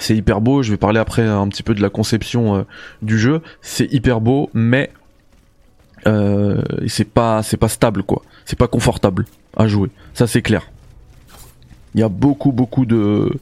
c'est 0.00 0.16
hyper 0.16 0.40
beau, 0.40 0.62
je 0.62 0.70
vais 0.70 0.76
parler 0.76 1.00
après 1.00 1.22
un 1.22 1.48
petit 1.48 1.62
peu 1.62 1.74
de 1.74 1.82
la 1.82 1.90
conception 1.90 2.56
euh, 2.56 2.62
du 3.02 3.18
jeu. 3.18 3.42
C'est 3.62 3.92
hyper 3.92 4.20
beau, 4.20 4.50
mais 4.54 4.90
euh, 6.06 6.62
c'est 6.86 7.08
pas 7.08 7.42
c'est 7.42 7.56
pas 7.56 7.68
stable 7.68 8.02
quoi. 8.02 8.22
C'est 8.44 8.58
pas 8.58 8.68
confortable 8.68 9.26
à 9.56 9.68
jouer. 9.68 9.90
Ça 10.14 10.26
c'est 10.26 10.42
clair. 10.42 10.70
Il 11.94 12.00
y 12.00 12.02
a 12.02 12.08
beaucoup 12.08 12.52
beaucoup 12.52 12.86
de 12.86 13.32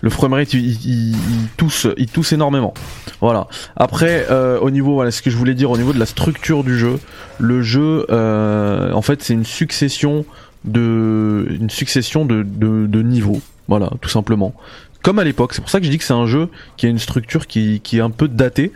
le 0.00 0.10
framerate 0.10 0.52
il, 0.54 0.66
il, 0.84 1.10
il, 1.12 1.48
tousse, 1.56 1.86
il 1.96 2.08
tousse 2.08 2.32
énormément. 2.32 2.74
Voilà. 3.20 3.46
Après, 3.76 4.26
euh, 4.30 4.58
au 4.58 4.72
niveau, 4.72 4.94
voilà, 4.94 5.12
ce 5.12 5.22
que 5.22 5.30
je 5.30 5.36
voulais 5.36 5.54
dire 5.54 5.70
au 5.70 5.76
niveau 5.76 5.92
de 5.92 5.98
la 6.00 6.06
structure 6.06 6.64
du 6.64 6.76
jeu, 6.76 6.98
le 7.38 7.62
jeu, 7.62 8.04
en 8.10 9.02
fait, 9.02 9.22
c'est 9.22 9.32
une 9.34 9.44
succession 9.44 10.24
de, 10.64 11.46
une 11.50 11.70
succession 11.70 12.24
de 12.24 13.02
niveaux. 13.02 13.40
Voilà, 13.68 13.90
tout 14.00 14.08
simplement. 14.08 14.54
Comme 15.02 15.18
à 15.18 15.24
l'époque. 15.24 15.52
C'est 15.54 15.60
pour 15.60 15.70
ça 15.70 15.80
que 15.80 15.86
je 15.86 15.90
dis 15.90 15.98
que 15.98 16.04
c'est 16.04 16.12
un 16.12 16.26
jeu 16.26 16.48
qui 16.76 16.86
a 16.86 16.88
une 16.88 16.98
structure 16.98 17.46
qui, 17.46 17.80
est 17.92 18.00
un 18.00 18.10
peu 18.10 18.28
datée. 18.28 18.72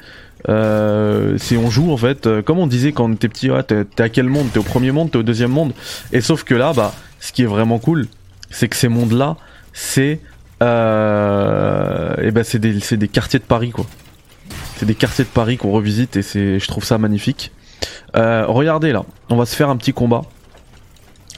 Euh, 0.49 1.37
c'est 1.39 1.57
on 1.57 1.71
joue 1.71 1.91
en 1.91 1.97
fait, 1.97 2.27
euh, 2.27 2.41
comme 2.41 2.59
on 2.59 2.69
disait 2.69 2.93
quand 2.93 3.07
on 3.07 3.13
était 3.13 3.29
petit, 3.29 3.51
ouais, 3.51 3.63
t'es, 3.63 3.85
à 3.99 4.09
quel 4.09 4.29
monde? 4.29 4.49
T'es 4.53 4.59
au 4.59 4.65
premier 4.65 4.93
monde, 4.93 5.11
t'es 5.11 5.19
au 5.19 5.23
deuxième 5.23 5.51
monde? 5.51 5.73
Et 6.13 6.21
sauf 6.21 6.45
que 6.45 6.55
là, 6.55 6.73
bah, 6.73 6.95
ce 7.21 7.33
qui 7.33 7.43
est 7.43 7.47
vraiment 7.47 7.79
cool, 7.79 8.07
c'est 8.51 8.69
que 8.69 8.77
ces 8.77 8.89
mondes-là, 8.89 9.37
c'est 9.73 10.21
euh, 10.63 12.15
et 12.23 12.31
ben 12.31 12.45
des, 12.55 12.81
c'est 12.81 12.97
des 12.97 13.09
quartiers 13.09 13.39
de 13.39 13.45
Paris 13.45 13.71
quoi. 13.71 13.87
C'est 14.77 14.87
des 14.87 14.95
quartiers 14.95 15.25
de 15.25 15.31
Paris 15.31 15.57
qu'on 15.57 15.71
revisite 15.71 16.17
et 16.17 16.23
c'est, 16.23 16.59
je 16.59 16.69
trouve 16.69 16.85
ça 16.85 16.99
magnifique. 16.99 17.53
Euh, 18.17 18.47
regardez 18.47 18.93
là, 18.93 19.05
on 19.29 19.37
va 19.37 19.47
se 19.47 19.57
faire 19.57 19.69
un 19.69 19.77
petit 19.77 19.93
combat. 19.93 20.23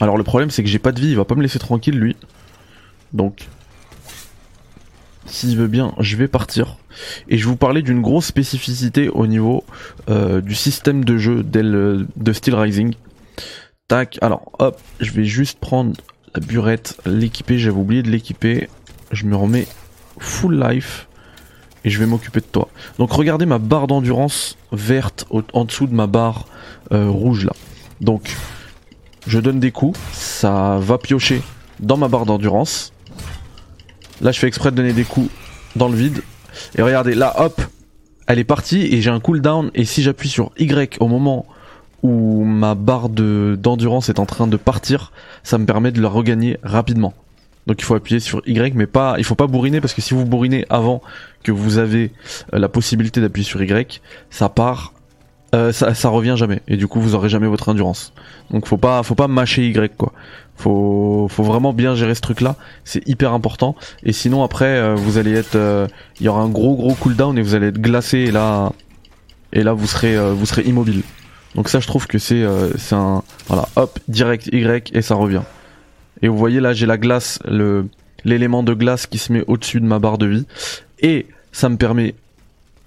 Alors 0.00 0.16
le 0.16 0.24
problème 0.24 0.50
c'est 0.50 0.62
que 0.62 0.68
j'ai 0.68 0.78
pas 0.78 0.92
de 0.92 1.00
vie, 1.00 1.10
il 1.10 1.16
va 1.16 1.24
pas 1.24 1.34
me 1.34 1.42
laisser 1.42 1.58
tranquille 1.58 1.98
lui. 1.98 2.16
Donc, 3.12 3.48
s'il 5.28 5.56
veut 5.56 5.68
bien, 5.68 5.94
je 6.00 6.16
vais 6.16 6.28
partir. 6.28 6.76
Et 7.28 7.38
je 7.38 7.46
vous 7.46 7.56
parler 7.56 7.82
d'une 7.82 8.00
grosse 8.00 8.26
spécificité 8.26 9.08
au 9.08 9.26
niveau 9.26 9.64
euh, 10.08 10.40
du 10.40 10.54
système 10.54 11.04
de 11.04 11.16
jeu 11.16 11.42
de 11.44 12.32
Steel 12.32 12.54
Rising. 12.54 12.94
Tac, 13.86 14.18
alors 14.20 14.52
hop, 14.58 14.80
je 15.00 15.12
vais 15.12 15.24
juste 15.24 15.58
prendre 15.60 15.92
la 16.34 16.40
burette, 16.40 16.98
l'équiper, 17.06 17.58
j'avais 17.58 17.76
oublié 17.76 18.02
de 18.02 18.10
l'équiper. 18.10 18.68
Je 19.12 19.24
me 19.24 19.34
remets 19.36 19.66
full 20.18 20.60
life 20.60 21.08
et 21.84 21.90
je 21.90 21.98
vais 21.98 22.06
m'occuper 22.06 22.40
de 22.40 22.46
toi. 22.46 22.68
Donc 22.98 23.12
regardez 23.12 23.46
ma 23.46 23.58
barre 23.58 23.86
d'endurance 23.86 24.56
verte 24.72 25.26
en 25.52 25.64
dessous 25.64 25.86
de 25.86 25.94
ma 25.94 26.06
barre 26.06 26.46
euh, 26.92 27.08
rouge 27.08 27.44
là. 27.44 27.52
Donc 28.00 28.36
je 29.26 29.38
donne 29.38 29.60
des 29.60 29.72
coups, 29.72 29.98
ça 30.12 30.78
va 30.80 30.98
piocher 30.98 31.42
dans 31.80 31.96
ma 31.96 32.08
barre 32.08 32.26
d'endurance. 32.26 32.92
Là 34.20 34.32
je 34.32 34.38
fais 34.38 34.48
exprès 34.48 34.70
de 34.70 34.76
donner 34.76 34.92
des 34.92 35.04
coups 35.04 35.30
dans 35.76 35.88
le 35.88 35.96
vide. 35.96 36.22
Et 36.76 36.82
regardez, 36.82 37.14
là 37.14 37.34
hop, 37.38 37.60
elle 38.26 38.38
est 38.38 38.44
partie 38.44 38.82
et 38.82 39.00
j'ai 39.00 39.10
un 39.10 39.20
cooldown 39.20 39.70
et 39.74 39.84
si 39.84 40.02
j'appuie 40.02 40.28
sur 40.28 40.52
Y 40.58 40.98
au 41.00 41.08
moment 41.08 41.46
où 42.02 42.44
ma 42.44 42.74
barre 42.74 43.08
de 43.08 43.56
d'endurance 43.58 44.08
est 44.08 44.18
en 44.18 44.26
train 44.26 44.46
de 44.46 44.56
partir, 44.56 45.12
ça 45.42 45.58
me 45.58 45.66
permet 45.66 45.90
de 45.90 46.00
la 46.00 46.08
regagner 46.08 46.58
rapidement. 46.62 47.14
Donc 47.66 47.80
il 47.80 47.84
faut 47.84 47.94
appuyer 47.94 48.20
sur 48.20 48.40
Y, 48.46 48.74
mais 48.74 48.86
pas, 48.86 49.16
il 49.18 49.24
faut 49.24 49.34
pas 49.34 49.46
bourriner 49.46 49.80
parce 49.80 49.92
que 49.92 50.00
si 50.00 50.14
vous 50.14 50.24
bourrinez 50.24 50.64
avant 50.70 51.02
que 51.42 51.52
vous 51.52 51.78
avez 51.78 52.12
euh, 52.54 52.58
la 52.58 52.68
possibilité 52.68 53.20
d'appuyer 53.20 53.44
sur 53.44 53.62
Y, 53.62 54.00
ça 54.30 54.48
part, 54.48 54.94
euh, 55.54 55.72
ça, 55.72 55.94
ça 55.94 56.08
revient 56.08 56.34
jamais 56.36 56.62
et 56.68 56.76
du 56.76 56.86
coup 56.86 57.00
vous 57.00 57.14
aurez 57.14 57.28
jamais 57.28 57.46
votre 57.46 57.68
endurance. 57.68 58.12
Donc 58.50 58.66
faut 58.66 58.78
pas, 58.78 59.02
faut 59.02 59.14
pas 59.14 59.28
mâcher 59.28 59.68
Y 59.68 59.96
quoi. 59.96 60.12
Faut, 60.58 61.28
faut 61.30 61.44
vraiment 61.44 61.72
bien 61.72 61.94
gérer 61.94 62.16
ce 62.16 62.20
truc 62.20 62.40
là, 62.40 62.56
c'est 62.84 63.06
hyper 63.08 63.32
important. 63.32 63.76
Et 64.02 64.12
sinon 64.12 64.42
après 64.42 64.76
euh, 64.76 64.96
vous 64.96 65.16
allez 65.16 65.32
être, 65.32 65.54
euh, 65.54 65.86
il 66.18 66.26
y 66.26 66.28
aura 66.28 66.42
un 66.42 66.48
gros 66.48 66.74
gros 66.74 66.94
cooldown 66.94 67.38
et 67.38 67.42
vous 67.42 67.54
allez 67.54 67.68
être 67.68 67.80
glacé 67.80 68.18
et 68.18 68.30
là, 68.32 68.72
et 69.52 69.62
là 69.62 69.72
vous 69.72 69.86
serez, 69.86 70.16
euh, 70.16 70.32
vous 70.32 70.46
serez 70.46 70.62
immobile. 70.62 71.02
Donc 71.54 71.68
ça 71.68 71.78
je 71.78 71.86
trouve 71.86 72.08
que 72.08 72.18
c'est 72.18 72.44
c'est 72.76 72.94
un 72.94 73.22
voilà 73.46 73.68
hop 73.76 73.98
direct 74.08 74.48
Y 74.52 74.90
et 74.94 75.00
ça 75.00 75.14
revient. 75.14 75.42
Et 76.22 76.28
vous 76.28 76.36
voyez 76.36 76.60
là 76.60 76.72
j'ai 76.72 76.86
la 76.86 76.98
glace 76.98 77.38
le 77.44 77.86
l'élément 78.24 78.64
de 78.64 78.74
glace 78.74 79.06
qui 79.06 79.18
se 79.18 79.32
met 79.32 79.44
au-dessus 79.46 79.80
de 79.80 79.86
ma 79.86 80.00
barre 80.00 80.18
de 80.18 80.26
vie 80.26 80.46
et 81.00 81.26
ça 81.52 81.68
me 81.68 81.76
permet 81.76 82.14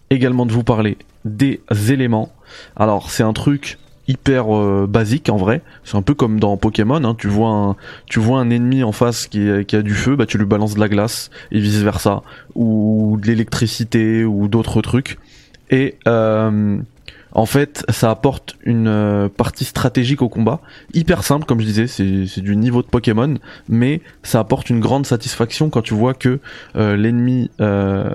également 0.10 0.46
de 0.46 0.52
vous 0.52 0.64
parler 0.64 0.98
des 1.24 1.62
éléments. 1.90 2.32
Alors 2.76 3.10
c'est 3.10 3.24
un 3.24 3.34
truc 3.34 3.78
hyper 4.08 4.56
euh, 4.56 4.88
basique 4.88 5.30
en 5.30 5.38
vrai. 5.38 5.62
C'est 5.84 5.98
un 5.98 6.02
peu 6.02 6.14
comme 6.14 6.40
dans 6.40 6.58
Pokémon. 6.58 7.04
Hein. 7.04 7.16
Tu 7.18 7.28
vois 7.28 7.50
un, 7.50 7.76
tu 8.08 8.20
vois 8.20 8.40
un 8.40 8.50
ennemi 8.50 8.84
en 8.84 8.92
face 8.92 9.28
qui, 9.28 9.48
qui, 9.68 9.76
a 9.76 9.82
du 9.82 9.94
feu, 9.94 10.16
bah 10.16 10.26
tu 10.26 10.38
lui 10.38 10.46
balances 10.46 10.76
de 10.76 10.80
la 10.80 10.90
glace 10.90 11.30
et 11.52 11.60
vice 11.60 11.82
versa, 11.82 12.22
ou 12.56 13.18
de 13.22 13.28
l'électricité 13.28 14.24
ou 14.26 14.48
d'autres 14.48 14.82
trucs. 14.82 15.18
Et 15.72 15.96
euh, 16.08 16.78
en 17.34 17.46
fait, 17.46 17.86
ça 17.90 18.12
apporte 18.12 18.56
une 18.64 18.88
euh, 18.88 19.30
partie 19.30 19.66
stratégique 19.66 20.22
au 20.22 20.30
combat, 20.30 20.62
hyper 20.94 21.24
simple 21.24 21.46
comme 21.46 21.60
je 21.60 21.66
disais, 21.66 21.88
c'est 21.88 22.42
du 22.42 22.56
niveau 22.56 22.82
de 22.82 22.88
Pokémon, 22.88 23.36
mais 23.70 24.02
ça 24.24 24.40
apporte 24.40 24.70
une 24.70 24.80
grande 24.80 25.06
satisfaction 25.06 25.70
quand 25.70 25.82
tu 25.82 25.94
vois 25.94 26.14
que 26.14 26.40
euh, 26.76 26.96
l'ennemi 26.96 27.50
euh, 27.60 28.10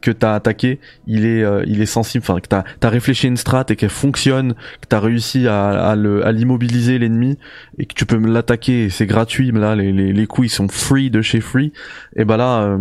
que 0.00 0.10
t'as 0.10 0.34
attaqué, 0.34 0.80
il 1.06 1.24
est 1.24 1.42
euh, 1.42 1.64
il 1.66 1.80
est 1.80 1.86
sensible, 1.86 2.24
enfin 2.28 2.40
que 2.40 2.48
t'as 2.48 2.64
as 2.82 2.88
réfléchi 2.88 3.26
une 3.26 3.36
strat 3.36 3.66
et 3.68 3.76
qu'elle 3.76 3.88
fonctionne, 3.90 4.54
que 4.54 4.86
t'as 4.88 5.00
réussi 5.00 5.46
à, 5.48 5.90
à 5.90 6.32
l'immobiliser 6.32 6.98
l'ennemi 6.98 7.38
et 7.78 7.86
que 7.86 7.94
tu 7.94 8.06
peux 8.06 8.18
l'attaquer, 8.18 8.90
c'est 8.90 9.06
gratuit, 9.06 9.50
là 9.52 9.74
les, 9.74 9.92
les, 9.92 10.26
coups 10.26 10.48
ils 10.48 10.54
sont 10.54 10.68
free 10.68 11.10
de 11.10 11.22
chez 11.22 11.40
free, 11.40 11.72
et 12.16 12.24
bah 12.24 12.36
là 12.36 12.62
euh, 12.62 12.78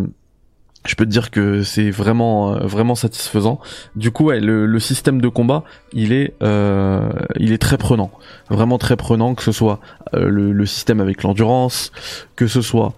je 0.87 0.95
peux 0.95 1.05
te 1.05 1.09
dire 1.09 1.29
que 1.29 1.63
c'est 1.63 1.91
vraiment 1.91 2.53
euh, 2.53 2.65
vraiment 2.65 2.95
satisfaisant. 2.95 3.59
Du 3.95 4.11
coup, 4.11 4.25
ouais, 4.25 4.39
le, 4.39 4.65
le, 4.65 4.79
système 4.79 5.21
de 5.21 5.27
combat, 5.27 5.63
il 5.93 6.13
est 6.13 6.33
euh, 6.41 7.09
il 7.37 7.51
est 7.51 7.57
très 7.57 7.77
prenant, 7.77 8.11
vraiment 8.49 8.77
très 8.77 8.95
prenant, 8.95 9.35
que 9.35 9.43
ce 9.43 9.51
soit 9.51 9.79
euh, 10.13 10.27
le, 10.29 10.51
le, 10.51 10.65
système 10.65 10.99
avec 11.01 11.23
l'endurance, 11.23 11.91
que 12.35 12.47
ce 12.47 12.61
soit 12.61 12.93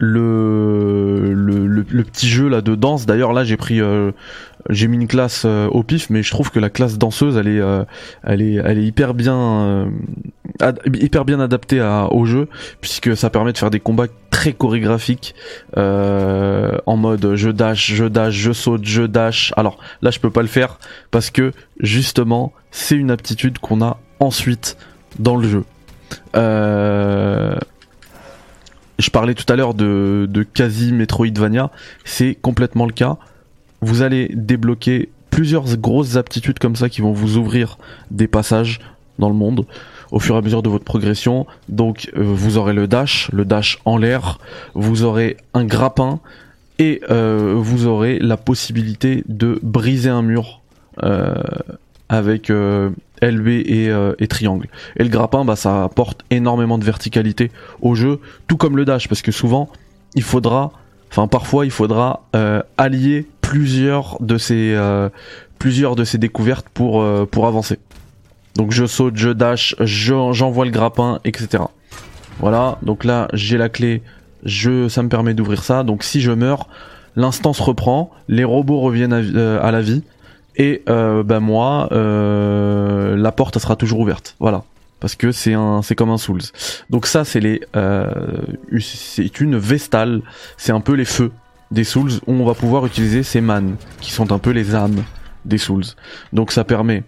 le, 0.00 1.34
le, 1.34 1.66
le, 1.66 2.04
petit 2.04 2.28
jeu 2.28 2.48
là 2.48 2.62
de 2.62 2.74
danse. 2.74 3.04
D'ailleurs 3.04 3.34
là 3.34 3.44
j'ai 3.44 3.58
pris 3.58 3.80
euh, 3.80 4.12
j'ai 4.70 4.88
mis 4.88 4.96
une 4.96 5.06
classe 5.06 5.42
euh, 5.44 5.68
au 5.68 5.82
pif, 5.82 6.08
mais 6.08 6.22
je 6.22 6.30
trouve 6.30 6.50
que 6.50 6.58
la 6.58 6.70
classe 6.70 6.96
danseuse 6.96 7.36
elle 7.36 7.48
est 7.48 7.60
euh, 7.60 7.84
elle 8.24 8.40
est 8.40 8.54
elle 8.54 8.78
est 8.78 8.84
hyper 8.84 9.12
bien 9.12 9.90
hyper 10.86 11.26
bien 11.26 11.38
adaptée 11.38 11.80
à, 11.80 12.10
au 12.12 12.24
jeu 12.24 12.48
puisque 12.80 13.14
ça 13.14 13.28
permet 13.28 13.52
de 13.52 13.58
faire 13.58 13.70
des 13.70 13.80
combats 13.80 14.06
très 14.40 14.54
chorégraphiques 14.54 15.34
en 15.76 16.96
mode 16.96 17.34
je 17.34 17.50
dash, 17.50 17.92
je 17.92 18.06
dash, 18.06 18.34
je 18.34 18.52
saute, 18.52 18.86
je 18.86 19.02
dash. 19.02 19.52
Alors 19.58 19.76
là 20.00 20.10
je 20.10 20.18
peux 20.18 20.30
pas 20.30 20.40
le 20.40 20.48
faire 20.48 20.78
parce 21.10 21.30
que 21.30 21.52
justement 21.78 22.54
c'est 22.70 22.96
une 22.96 23.10
aptitude 23.10 23.58
qu'on 23.58 23.82
a 23.82 23.98
ensuite 24.18 24.78
dans 25.18 25.36
le 25.36 25.46
jeu. 25.46 25.64
Euh, 26.36 27.54
je 28.98 29.10
parlais 29.10 29.34
tout 29.34 29.50
à 29.52 29.56
l'heure 29.56 29.74
de, 29.74 30.26
de 30.26 30.42
quasi 30.42 30.94
Metroidvania, 30.94 31.70
c'est 32.06 32.34
complètement 32.34 32.86
le 32.86 32.92
cas. 32.92 33.18
Vous 33.82 34.00
allez 34.00 34.30
débloquer 34.34 35.10
plusieurs 35.28 35.76
grosses 35.76 36.16
aptitudes 36.16 36.58
comme 36.58 36.76
ça 36.76 36.88
qui 36.88 37.02
vont 37.02 37.12
vous 37.12 37.36
ouvrir 37.36 37.76
des 38.10 38.26
passages 38.26 38.80
dans 39.20 39.28
le 39.28 39.36
monde 39.36 39.66
au 40.10 40.18
fur 40.18 40.34
et 40.34 40.38
à 40.38 40.42
mesure 40.42 40.62
de 40.62 40.68
votre 40.68 40.84
progression. 40.84 41.46
Donc 41.68 42.10
euh, 42.16 42.22
vous 42.22 42.58
aurez 42.58 42.72
le 42.72 42.86
dash, 42.86 43.30
le 43.32 43.44
dash 43.44 43.78
en 43.84 43.96
l'air, 43.96 44.38
vous 44.74 45.02
aurez 45.02 45.36
un 45.54 45.64
grappin 45.64 46.20
et 46.78 47.00
euh, 47.10 47.54
vous 47.56 47.86
aurez 47.86 48.18
la 48.18 48.36
possibilité 48.36 49.24
de 49.28 49.58
briser 49.62 50.10
un 50.10 50.22
mur 50.22 50.60
euh, 51.02 51.34
avec 52.08 52.50
LB 52.50 53.48
et, 53.48 53.90
et, 54.18 54.26
triangle. 54.26 54.66
Et 54.96 55.04
le 55.04 55.10
grappin, 55.10 55.44
bah, 55.44 55.54
ça 55.54 55.84
apporte 55.84 56.24
énormément 56.30 56.78
de 56.78 56.84
verticalité 56.84 57.52
au 57.82 57.94
jeu, 57.94 58.18
tout 58.48 58.56
comme 58.56 58.76
le 58.76 58.84
dash, 58.84 59.06
parce 59.06 59.22
que 59.22 59.30
souvent, 59.30 59.68
il 60.16 60.24
faudra, 60.24 60.72
enfin 61.10 61.28
parfois, 61.28 61.66
il 61.66 61.70
faudra 61.70 62.24
allier 62.78 63.28
plusieurs 63.42 64.16
de 64.20 64.38
ces, 64.38 64.76
plusieurs 65.60 65.94
de 65.94 66.02
ces 66.02 66.18
découvertes 66.18 66.66
pour, 66.70 67.04
pour 67.28 67.46
avancer. 67.46 67.78
Donc 68.56 68.72
je 68.72 68.84
saute, 68.86 69.16
je 69.16 69.30
dash, 69.30 69.74
j'envoie 69.80 70.64
le 70.64 70.70
grappin, 70.70 71.20
etc. 71.24 71.64
Voilà, 72.40 72.78
donc 72.82 73.04
là 73.04 73.28
j'ai 73.32 73.58
la 73.58 73.68
clé, 73.68 74.02
ça 74.46 75.02
me 75.02 75.08
permet 75.08 75.34
d'ouvrir 75.34 75.62
ça. 75.62 75.82
Donc 75.82 76.02
si 76.02 76.20
je 76.20 76.32
meurs, 76.32 76.68
l'instance 77.16 77.60
reprend, 77.60 78.10
les 78.28 78.44
robots 78.44 78.80
reviennent 78.80 79.12
à, 79.12 79.60
à 79.60 79.70
la 79.70 79.80
vie, 79.82 80.02
et 80.56 80.82
euh, 80.88 81.22
ben 81.22 81.40
moi 81.40 81.88
euh, 81.92 83.16
la 83.16 83.32
porte 83.32 83.58
sera 83.58 83.76
toujours 83.76 84.00
ouverte. 84.00 84.36
Voilà. 84.40 84.64
Parce 85.00 85.14
que 85.14 85.32
c'est 85.32 85.54
comme 85.96 86.10
un 86.10 86.18
Souls. 86.18 86.42
Donc 86.90 87.06
ça 87.06 87.24
c'est 87.24 87.40
les 87.40 87.62
euh, 87.76 88.06
c'est 88.80 89.40
une 89.40 89.56
vestale. 89.56 90.20
C'est 90.58 90.72
un 90.72 90.80
peu 90.80 90.92
les 90.92 91.06
feux 91.06 91.32
des 91.70 91.84
Souls 91.84 92.12
où 92.26 92.32
on 92.32 92.44
va 92.44 92.54
pouvoir 92.54 92.84
utiliser 92.84 93.22
ces 93.22 93.40
man 93.40 93.76
qui 94.00 94.12
sont 94.12 94.32
un 94.32 94.38
peu 94.38 94.50
les 94.50 94.74
âmes 94.74 95.02
des 95.46 95.56
Souls. 95.56 95.84
Donc 96.34 96.52
ça 96.52 96.64
permet 96.64 97.04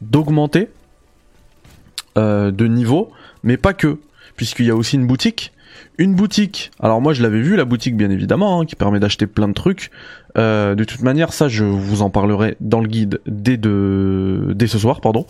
d'augmenter 0.00 0.68
euh, 2.16 2.50
de 2.50 2.66
niveau 2.66 3.10
mais 3.42 3.56
pas 3.56 3.74
que 3.74 3.98
puisqu'il 4.36 4.66
y 4.66 4.70
a 4.70 4.76
aussi 4.76 4.96
une 4.96 5.06
boutique 5.06 5.52
une 5.98 6.14
boutique. 6.14 6.70
Alors 6.80 7.00
moi 7.00 7.12
je 7.12 7.22
l'avais 7.22 7.40
vu 7.40 7.56
la 7.56 7.64
boutique 7.64 7.96
bien 7.96 8.10
évidemment, 8.10 8.60
hein, 8.60 8.66
qui 8.66 8.76
permet 8.76 9.00
d'acheter 9.00 9.26
plein 9.26 9.48
de 9.48 9.54
trucs. 9.54 9.90
Euh, 10.36 10.74
de 10.74 10.84
toute 10.84 11.00
manière, 11.00 11.32
ça 11.32 11.48
je 11.48 11.64
vous 11.64 12.02
en 12.02 12.10
parlerai 12.10 12.56
dans 12.60 12.80
le 12.80 12.88
guide 12.88 13.20
dès 13.26 13.56
de 13.56 14.52
dès 14.54 14.66
ce 14.66 14.78
soir, 14.78 15.00
pardon. 15.00 15.26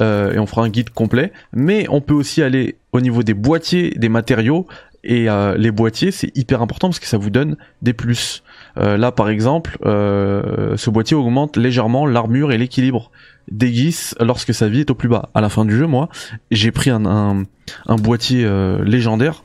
Euh, 0.00 0.32
et 0.32 0.38
on 0.38 0.46
fera 0.46 0.62
un 0.62 0.68
guide 0.68 0.90
complet. 0.90 1.32
Mais 1.52 1.86
on 1.90 2.00
peut 2.00 2.14
aussi 2.14 2.42
aller 2.42 2.76
au 2.92 3.00
niveau 3.00 3.22
des 3.22 3.34
boîtiers, 3.34 3.90
des 3.96 4.08
matériaux. 4.08 4.66
Et 5.08 5.28
les 5.56 5.70
boîtiers, 5.70 6.10
c'est 6.10 6.36
hyper 6.36 6.62
important 6.62 6.88
parce 6.88 6.98
que 6.98 7.06
ça 7.06 7.16
vous 7.16 7.30
donne 7.30 7.56
des 7.80 7.92
plus. 7.92 8.42
là 8.74 9.12
par 9.12 9.28
exemple, 9.28 9.78
ce 9.84 10.90
boîtier 10.90 11.16
augmente 11.16 11.56
légèrement 11.56 12.06
l'armure 12.06 12.50
et 12.50 12.58
l'équilibre 12.58 13.12
d'Aegis 13.50 14.12
lorsque 14.20 14.52
sa 14.52 14.68
vie 14.68 14.80
est 14.80 14.90
au 14.90 14.94
plus 14.94 15.08
bas. 15.08 15.28
À 15.34 15.40
la 15.40 15.48
fin 15.48 15.64
du 15.64 15.76
jeu, 15.76 15.86
moi, 15.86 16.08
j'ai 16.50 16.72
pris 16.72 16.90
un, 16.90 17.04
un, 17.04 17.96
boîtier 17.96 18.48
légendaire 18.84 19.42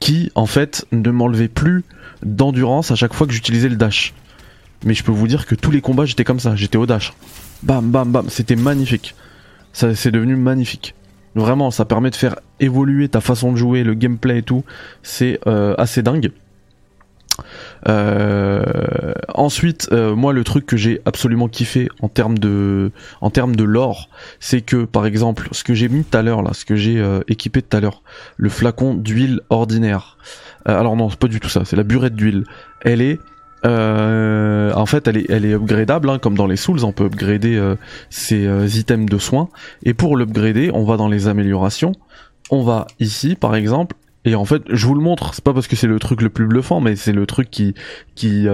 qui 0.00 0.30
en 0.34 0.46
fait 0.46 0.86
ne 0.90 1.10
m'enlevait 1.10 1.48
plus 1.48 1.84
d'endurance 2.22 2.90
à 2.90 2.94
chaque 2.94 3.14
fois 3.14 3.26
que 3.26 3.32
j'utilisais 3.32 3.68
le 3.68 3.76
dash. 3.76 4.14
Mais 4.84 4.94
je 4.94 5.04
peux 5.04 5.12
vous 5.12 5.28
dire 5.28 5.46
que 5.46 5.54
tous 5.54 5.70
les 5.70 5.80
combats 5.80 6.06
j'étais 6.06 6.24
comme 6.24 6.40
ça, 6.40 6.56
j'étais 6.56 6.78
au 6.78 6.86
dash. 6.86 7.12
Bam 7.62 7.90
bam 7.90 8.10
bam, 8.10 8.28
c'était 8.28 8.56
magnifique. 8.56 9.14
Ça 9.72 9.94
c'est 9.94 10.10
devenu 10.10 10.34
magnifique. 10.36 10.94
Vraiment, 11.34 11.70
ça 11.70 11.84
permet 11.84 12.10
de 12.10 12.16
faire 12.16 12.36
évoluer 12.60 13.08
ta 13.08 13.20
façon 13.20 13.52
de 13.52 13.56
jouer, 13.56 13.84
le 13.84 13.94
gameplay 13.94 14.38
et 14.38 14.42
tout. 14.42 14.64
C'est 15.02 15.40
euh, 15.46 15.74
assez 15.78 16.02
dingue. 16.02 16.30
Euh, 17.88 18.62
ensuite, 19.34 19.88
euh, 19.92 20.14
moi, 20.14 20.32
le 20.32 20.44
truc 20.44 20.66
que 20.66 20.76
j'ai 20.76 21.00
absolument 21.04 21.48
kiffé 21.48 21.88
en 22.00 22.08
termes 22.08 22.38
de, 22.38 22.92
en 23.20 23.30
termes 23.30 23.56
de 23.56 23.64
lore, 23.64 24.08
c'est 24.40 24.60
que, 24.60 24.84
par 24.84 25.06
exemple, 25.06 25.48
ce 25.52 25.64
que 25.64 25.74
j'ai 25.74 25.88
mis 25.88 26.04
tout 26.04 26.16
à 26.16 26.22
l'heure 26.22 26.42
là, 26.42 26.52
ce 26.54 26.64
que 26.64 26.76
j'ai 26.76 27.02
équipé 27.28 27.62
tout 27.62 27.76
à 27.76 27.80
l'heure, 27.80 28.02
le 28.36 28.48
flacon 28.48 28.94
d'huile 28.94 29.40
ordinaire. 29.50 30.18
alors 30.64 30.96
non, 30.96 31.10
c'est 31.10 31.18
pas 31.18 31.28
du 31.28 31.40
tout 31.40 31.48
ça. 31.48 31.64
C'est 31.64 31.76
la 31.76 31.82
burette 31.82 32.14
d'huile. 32.14 32.44
Elle 32.84 33.00
est 33.00 33.18
euh, 33.64 34.72
en 34.74 34.86
fait, 34.86 35.06
elle 35.06 35.18
est, 35.18 35.30
elle 35.30 35.44
est 35.44 35.52
upgradable, 35.52 36.10
hein, 36.10 36.18
comme 36.18 36.36
dans 36.36 36.46
les 36.46 36.56
Souls, 36.56 36.84
on 36.84 36.92
peut 36.92 37.04
upgrader 37.04 37.56
euh, 37.56 37.76
ses 38.10 38.46
euh, 38.46 38.66
items 38.66 39.08
de 39.08 39.18
soins. 39.18 39.48
Et 39.84 39.94
pour 39.94 40.16
l'upgrader, 40.16 40.70
on 40.72 40.84
va 40.84 40.96
dans 40.96 41.08
les 41.08 41.28
améliorations. 41.28 41.92
On 42.50 42.62
va 42.62 42.86
ici, 42.98 43.36
par 43.36 43.54
exemple, 43.54 43.96
et 44.24 44.34
en 44.34 44.44
fait, 44.44 44.62
je 44.68 44.86
vous 44.86 44.94
le 44.94 45.00
montre. 45.00 45.34
C'est 45.34 45.44
pas 45.44 45.52
parce 45.52 45.66
que 45.66 45.76
c'est 45.76 45.86
le 45.86 45.98
truc 45.98 46.22
le 46.22 46.28
plus 46.28 46.46
bluffant, 46.46 46.80
mais 46.80 46.96
c'est 46.96 47.12
le 47.12 47.26
truc 47.26 47.50
qui 47.50 47.74
qui 48.14 48.46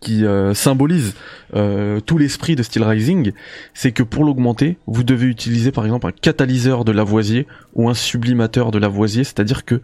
qui 0.00 0.24
symbolise 0.52 1.14
tout 1.52 2.18
l'esprit 2.18 2.56
de 2.56 2.62
Steel 2.62 2.84
Rising. 2.84 3.32
C'est 3.72 3.92
que 3.92 4.02
pour 4.02 4.24
l'augmenter, 4.24 4.76
vous 4.86 5.02
devez 5.02 5.26
utiliser 5.26 5.72
par 5.72 5.84
exemple 5.84 6.06
un 6.06 6.12
catalyseur 6.12 6.84
de 6.84 6.92
Lavoisier 6.92 7.46
ou 7.74 7.88
un 7.88 7.94
sublimateur 7.94 8.70
de 8.70 8.78
Lavoisier, 8.78 9.24
c'est-à-dire 9.24 9.64
que 9.64 9.80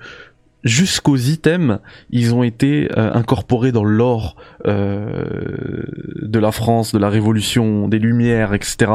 jusqu'aux 0.64 1.16
items, 1.16 1.78
ils 2.10 2.34
ont 2.34 2.42
été 2.42 2.88
euh, 2.96 3.12
incorporés 3.14 3.72
dans 3.72 3.84
l'or 3.84 4.36
euh, 4.66 5.84
de 6.22 6.38
la 6.38 6.52
France, 6.52 6.92
de 6.92 6.98
la 6.98 7.08
Révolution, 7.08 7.88
des 7.88 7.98
Lumières, 7.98 8.54
etc. 8.54 8.92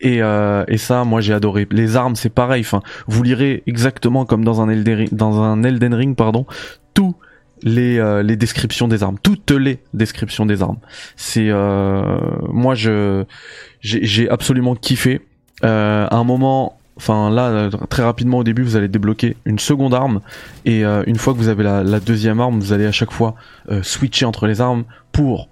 Et, 0.00 0.22
euh, 0.22 0.64
et 0.68 0.78
ça, 0.78 1.04
moi, 1.04 1.20
j'ai 1.20 1.32
adoré. 1.32 1.66
Les 1.70 1.96
armes, 1.96 2.16
c'est 2.16 2.30
pareil. 2.30 2.60
Enfin, 2.60 2.82
vous 3.06 3.22
lirez 3.22 3.62
exactement 3.66 4.24
comme 4.24 4.44
dans 4.44 4.60
un 4.60 4.68
Elden 4.68 4.98
Ring, 4.98 5.08
dans 5.12 5.42
un 5.42 5.62
Elden 5.62 5.94
Ring, 5.94 6.16
pardon, 6.16 6.46
tous 6.94 7.16
les, 7.62 8.22
les 8.22 8.36
descriptions 8.36 8.86
des 8.86 9.02
armes, 9.02 9.16
toutes 9.22 9.50
les 9.50 9.80
descriptions 9.94 10.44
des 10.44 10.62
armes. 10.62 10.78
C'est 11.16 11.50
moi, 11.50 12.74
je 12.74 13.24
j'ai 13.80 14.28
absolument 14.28 14.74
kiffé. 14.74 15.22
à 15.62 16.14
un 16.14 16.24
moment, 16.24 16.75
Enfin 16.96 17.30
là, 17.30 17.48
euh, 17.48 17.70
très 17.90 18.02
rapidement 18.02 18.38
au 18.38 18.44
début, 18.44 18.62
vous 18.62 18.76
allez 18.76 18.88
débloquer 18.88 19.36
une 19.44 19.58
seconde 19.58 19.94
arme 19.94 20.20
et 20.64 20.84
euh, 20.84 21.02
une 21.06 21.16
fois 21.16 21.34
que 21.34 21.38
vous 21.38 21.48
avez 21.48 21.62
la, 21.62 22.00
deuxième 22.00 22.40
arme, 22.40 22.58
vous 22.58 22.72
allez 22.72 22.86
à 22.86 22.92
chaque 22.92 23.12
fois 23.12 23.34
euh, 23.70 23.82
switcher 23.82 24.24
entre 24.24 24.46
les 24.46 24.60
armes 24.60 24.84
pour 25.12 25.48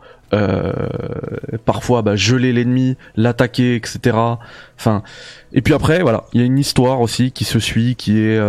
parfois 1.64 2.02
bah, 2.02 2.16
geler 2.16 2.52
l'ennemi, 2.52 2.96
l'attaquer, 3.14 3.76
etc. 3.76 4.18
Enfin, 4.76 5.04
et 5.52 5.62
puis 5.62 5.74
après, 5.74 6.02
voilà, 6.02 6.24
il 6.32 6.40
y 6.40 6.42
a 6.42 6.46
une 6.46 6.58
histoire 6.58 7.00
aussi 7.00 7.30
qui 7.30 7.44
se 7.44 7.60
suit, 7.60 7.94
qui 7.94 8.18
est 8.18 8.40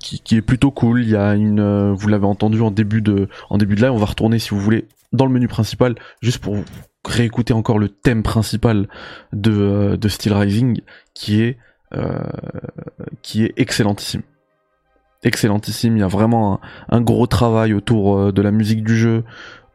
qui, 0.00 0.36
est 0.36 0.42
plutôt 0.42 0.72
cool. 0.72 1.04
Il 1.04 1.10
y 1.10 1.14
a 1.14 1.36
une, 1.36 1.92
vous 1.92 2.08
l'avez 2.08 2.26
entendu 2.26 2.60
en 2.60 2.72
début 2.72 3.02
de 3.02 3.28
en 3.50 3.56
début 3.58 3.76
de 3.76 3.82
live, 3.82 3.92
on 3.92 3.98
va 3.98 4.06
retourner 4.06 4.40
si 4.40 4.50
vous 4.50 4.58
voulez 4.58 4.88
dans 5.12 5.26
le 5.26 5.32
menu 5.32 5.46
principal 5.46 5.94
juste 6.22 6.38
pour 6.38 6.56
réécouter 7.08 7.52
encore 7.52 7.78
le 7.78 7.88
thème 7.88 8.22
principal 8.22 8.88
de, 9.32 9.96
de 9.96 10.08
Steel 10.08 10.34
Rising 10.34 10.80
qui 11.14 11.42
est 11.42 11.58
euh, 11.94 12.18
qui 13.22 13.44
est 13.44 13.54
excellentissime. 13.56 14.20
Excellentissime. 15.22 15.96
Il 15.96 16.00
y 16.00 16.02
a 16.02 16.08
vraiment 16.08 16.60
un, 16.90 17.00
gros 17.00 17.26
travail 17.26 17.72
autour 17.72 18.18
euh, 18.18 18.32
de 18.32 18.42
la 18.42 18.50
musique 18.50 18.84
du 18.84 18.96
jeu 18.96 19.24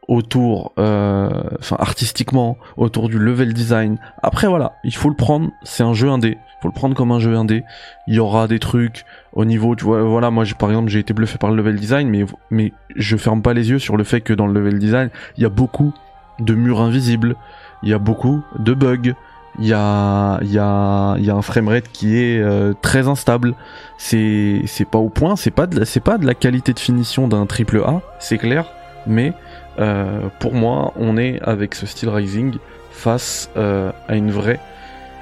autour 0.07 0.73
euh, 0.77 1.29
enfin 1.59 1.77
artistiquement 1.79 2.57
autour 2.77 3.09
du 3.09 3.17
level 3.17 3.53
design. 3.53 3.97
Après 4.21 4.47
voilà 4.47 4.73
il 4.83 4.93
faut 4.93 5.09
le 5.09 5.15
prendre. 5.15 5.49
C'est 5.63 5.81
un 5.81 5.93
jeu 5.93 6.09
indé. 6.09 6.37
Il 6.37 6.61
faut 6.61 6.67
le 6.67 6.73
prendre 6.73 6.95
comme 6.95 7.11
un 7.11 7.19
jeu 7.19 7.35
indé. 7.35 7.63
Il 8.07 8.13
y 8.13 8.19
aura 8.19 8.47
des 8.47 8.59
trucs 8.59 9.05
au 9.31 9.43
niveau 9.45 9.75
tu 9.75 9.85
vois 9.85 10.03
voilà 10.03 10.29
moi 10.29 10.43
par 10.59 10.69
exemple 10.69 10.89
j'ai 10.89 10.99
été 10.99 11.13
bluffé 11.13 11.39
par 11.39 11.49
le 11.49 11.55
level 11.55 11.77
design 11.77 12.09
mais 12.09 12.25
mais 12.51 12.73
je 12.95 13.17
ferme 13.17 13.41
pas 13.41 13.53
les 13.53 13.71
yeux 13.71 13.79
sur 13.79 13.97
le 13.97 14.03
fait 14.03 14.21
que 14.21 14.33
dans 14.33 14.45
le 14.45 14.53
level 14.53 14.77
design 14.77 15.09
il 15.37 15.43
y 15.43 15.45
a 15.45 15.49
beaucoup 15.49 15.93
de 16.39 16.53
murs 16.53 16.81
invisibles. 16.81 17.35
Il 17.83 17.89
y 17.89 17.93
a 17.93 17.99
beaucoup 17.99 18.41
de 18.57 18.73
bugs. 18.73 19.13
Il 19.59 19.67
y 19.67 19.73
a 19.73 20.39
un 20.39 21.41
framerate 21.41 21.89
qui 21.91 22.17
est 22.17 22.39
euh, 22.39 22.73
très 22.81 23.07
instable. 23.07 23.53
C'est 23.97 24.87
pas 24.89 24.97
au 24.97 25.09
point 25.09 25.35
c'est 25.35 25.51
pas 25.51 25.67
de 25.67 25.83
c'est 25.83 25.99
pas 25.99 26.17
de 26.17 26.25
la 26.25 26.33
qualité 26.33 26.73
de 26.73 26.79
finition 26.79 27.27
d'un 27.27 27.45
triple 27.45 27.81
A 27.85 28.01
c'est 28.19 28.37
clair. 28.37 28.65
Mais 29.05 29.33
euh, 29.79 30.27
pour 30.39 30.53
moi 30.53 30.93
on 30.95 31.17
est 31.17 31.41
avec 31.41 31.75
ce 31.75 31.85
style 31.85 32.09
rising 32.09 32.57
face 32.91 33.49
euh, 33.57 33.91
à 34.07 34.15
une 34.15 34.31
vraie 34.31 34.59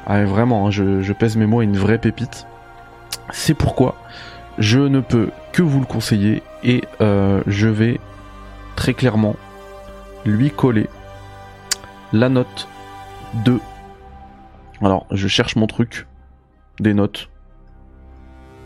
à 0.06 0.24
vraiment 0.24 0.67
hein, 0.67 0.71
je, 0.71 1.02
je 1.02 1.13
pèse 1.13 1.36
mes 1.36 1.45
mots 1.45 1.60
à 1.60 1.63
une 1.63 1.78
vraie 1.78 1.97
pépite. 1.97 2.47
C'est 3.32 3.54
pourquoi 3.54 3.95
je 4.58 4.80
ne 4.80 5.00
peux 5.00 5.30
que 5.52 5.62
vous 5.62 5.80
le 5.80 5.86
conseiller 5.86 6.43
et 6.63 6.84
je 7.00 7.67
vais 7.67 8.00
très 8.76 8.93
clairement 8.93 9.36
lui 10.26 10.52
coller 10.52 10.88
la 12.13 12.30
note 12.30 12.67
de 13.45 13.60
alors, 14.84 15.06
je 15.12 15.28
cherche 15.28 15.56
mon 15.56 15.67
truc, 15.67 16.08
des 16.80 16.93
notes, 16.93 17.30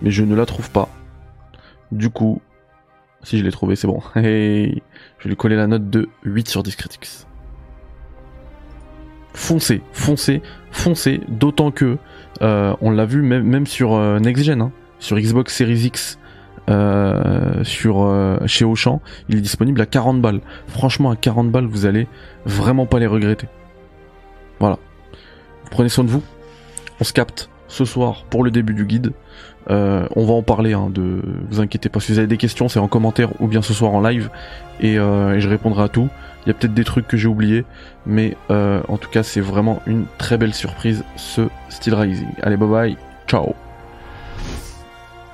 mais 0.01 0.11
je 0.11 0.23
ne 0.23 0.33
la 0.33 0.45
trouve 0.45 0.71
pas. 0.71 0.87
Du 1.91 2.09
coup, 2.09 2.41
si 3.21 3.37
je 3.37 3.43
l'ai 3.43 3.51
trouvé, 3.51 3.75
c'est 3.75 3.87
bon. 3.87 4.01
Hey, 4.15 4.81
je 5.17 5.23
vais 5.25 5.29
lui 5.29 5.35
coller 5.35 5.57
la 5.57 5.67
note 5.67 5.89
de 5.89 6.07
8 6.23 6.47
sur 6.47 6.63
10 6.63 6.75
critiques. 6.77 7.07
Foncez, 9.33 9.81
foncez, 9.91 10.41
foncez, 10.71 11.19
d'autant 11.27 11.71
que 11.71 11.97
euh, 12.41 12.73
on 12.79 12.91
l'a 12.91 13.05
vu 13.05 13.21
même, 13.21 13.67
sur 13.67 13.95
euh, 13.95 14.17
hein, 14.17 14.71
sur 14.99 15.17
Xbox 15.19 15.53
Series 15.53 15.87
X, 15.87 16.17
euh, 16.69 17.63
sur 17.63 18.09
chez 18.45 18.65
Auchan, 18.65 19.01
il 19.29 19.37
est 19.37 19.41
disponible 19.41 19.81
à 19.81 19.85
40 19.85 20.21
balles. 20.21 20.41
Franchement, 20.67 21.11
à 21.11 21.15
40 21.15 21.51
balles, 21.51 21.65
vous 21.65 21.85
allez 21.85 22.07
vraiment 22.45 22.85
pas 22.85 22.99
les 22.99 23.07
regretter. 23.07 23.47
Voilà. 24.59 24.77
Prenez 25.71 25.89
soin 25.89 26.03
de 26.03 26.09
vous. 26.09 26.23
On 26.99 27.03
se 27.03 27.13
capte 27.13 27.49
ce 27.67 27.85
soir 27.85 28.25
pour 28.29 28.43
le 28.43 28.51
début 28.51 28.73
du 28.73 28.85
guide. 28.85 29.11
Euh, 29.69 30.07
on 30.15 30.25
va 30.25 30.33
en 30.33 30.43
parler, 30.43 30.73
hein, 30.73 30.89
de 30.91 31.21
vous 31.49 31.59
inquiétez 31.59 31.89
pas. 31.89 31.99
Si 31.99 32.11
vous 32.11 32.19
avez 32.19 32.27
des 32.27 32.37
questions, 32.37 32.69
c'est 32.69 32.79
en 32.79 32.87
commentaire 32.87 33.29
ou 33.41 33.47
bien 33.47 33.61
ce 33.61 33.73
soir 33.73 33.93
en 33.93 34.01
live 34.01 34.29
et, 34.79 34.99
euh, 34.99 35.39
je 35.39 35.49
répondrai 35.49 35.83
à 35.83 35.87
tout. 35.87 36.09
Il 36.45 36.49
y 36.49 36.51
a 36.51 36.53
peut-être 36.53 36.75
des 36.75 36.83
trucs 36.83 37.07
que 37.07 37.17
j'ai 37.17 37.27
oubliés, 37.27 37.65
mais 38.05 38.37
euh, 38.51 38.81
en 38.87 38.97
tout 38.97 39.09
cas, 39.09 39.23
c'est 39.23 39.41
vraiment 39.41 39.81
une 39.87 40.05
très 40.19 40.37
belle 40.37 40.53
surprise 40.53 41.03
ce 41.15 41.41
Steel 41.69 41.95
Rising. 41.95 42.27
Allez, 42.43 42.57
bye 42.57 42.69
bye, 42.69 42.97
ciao. 43.27 43.55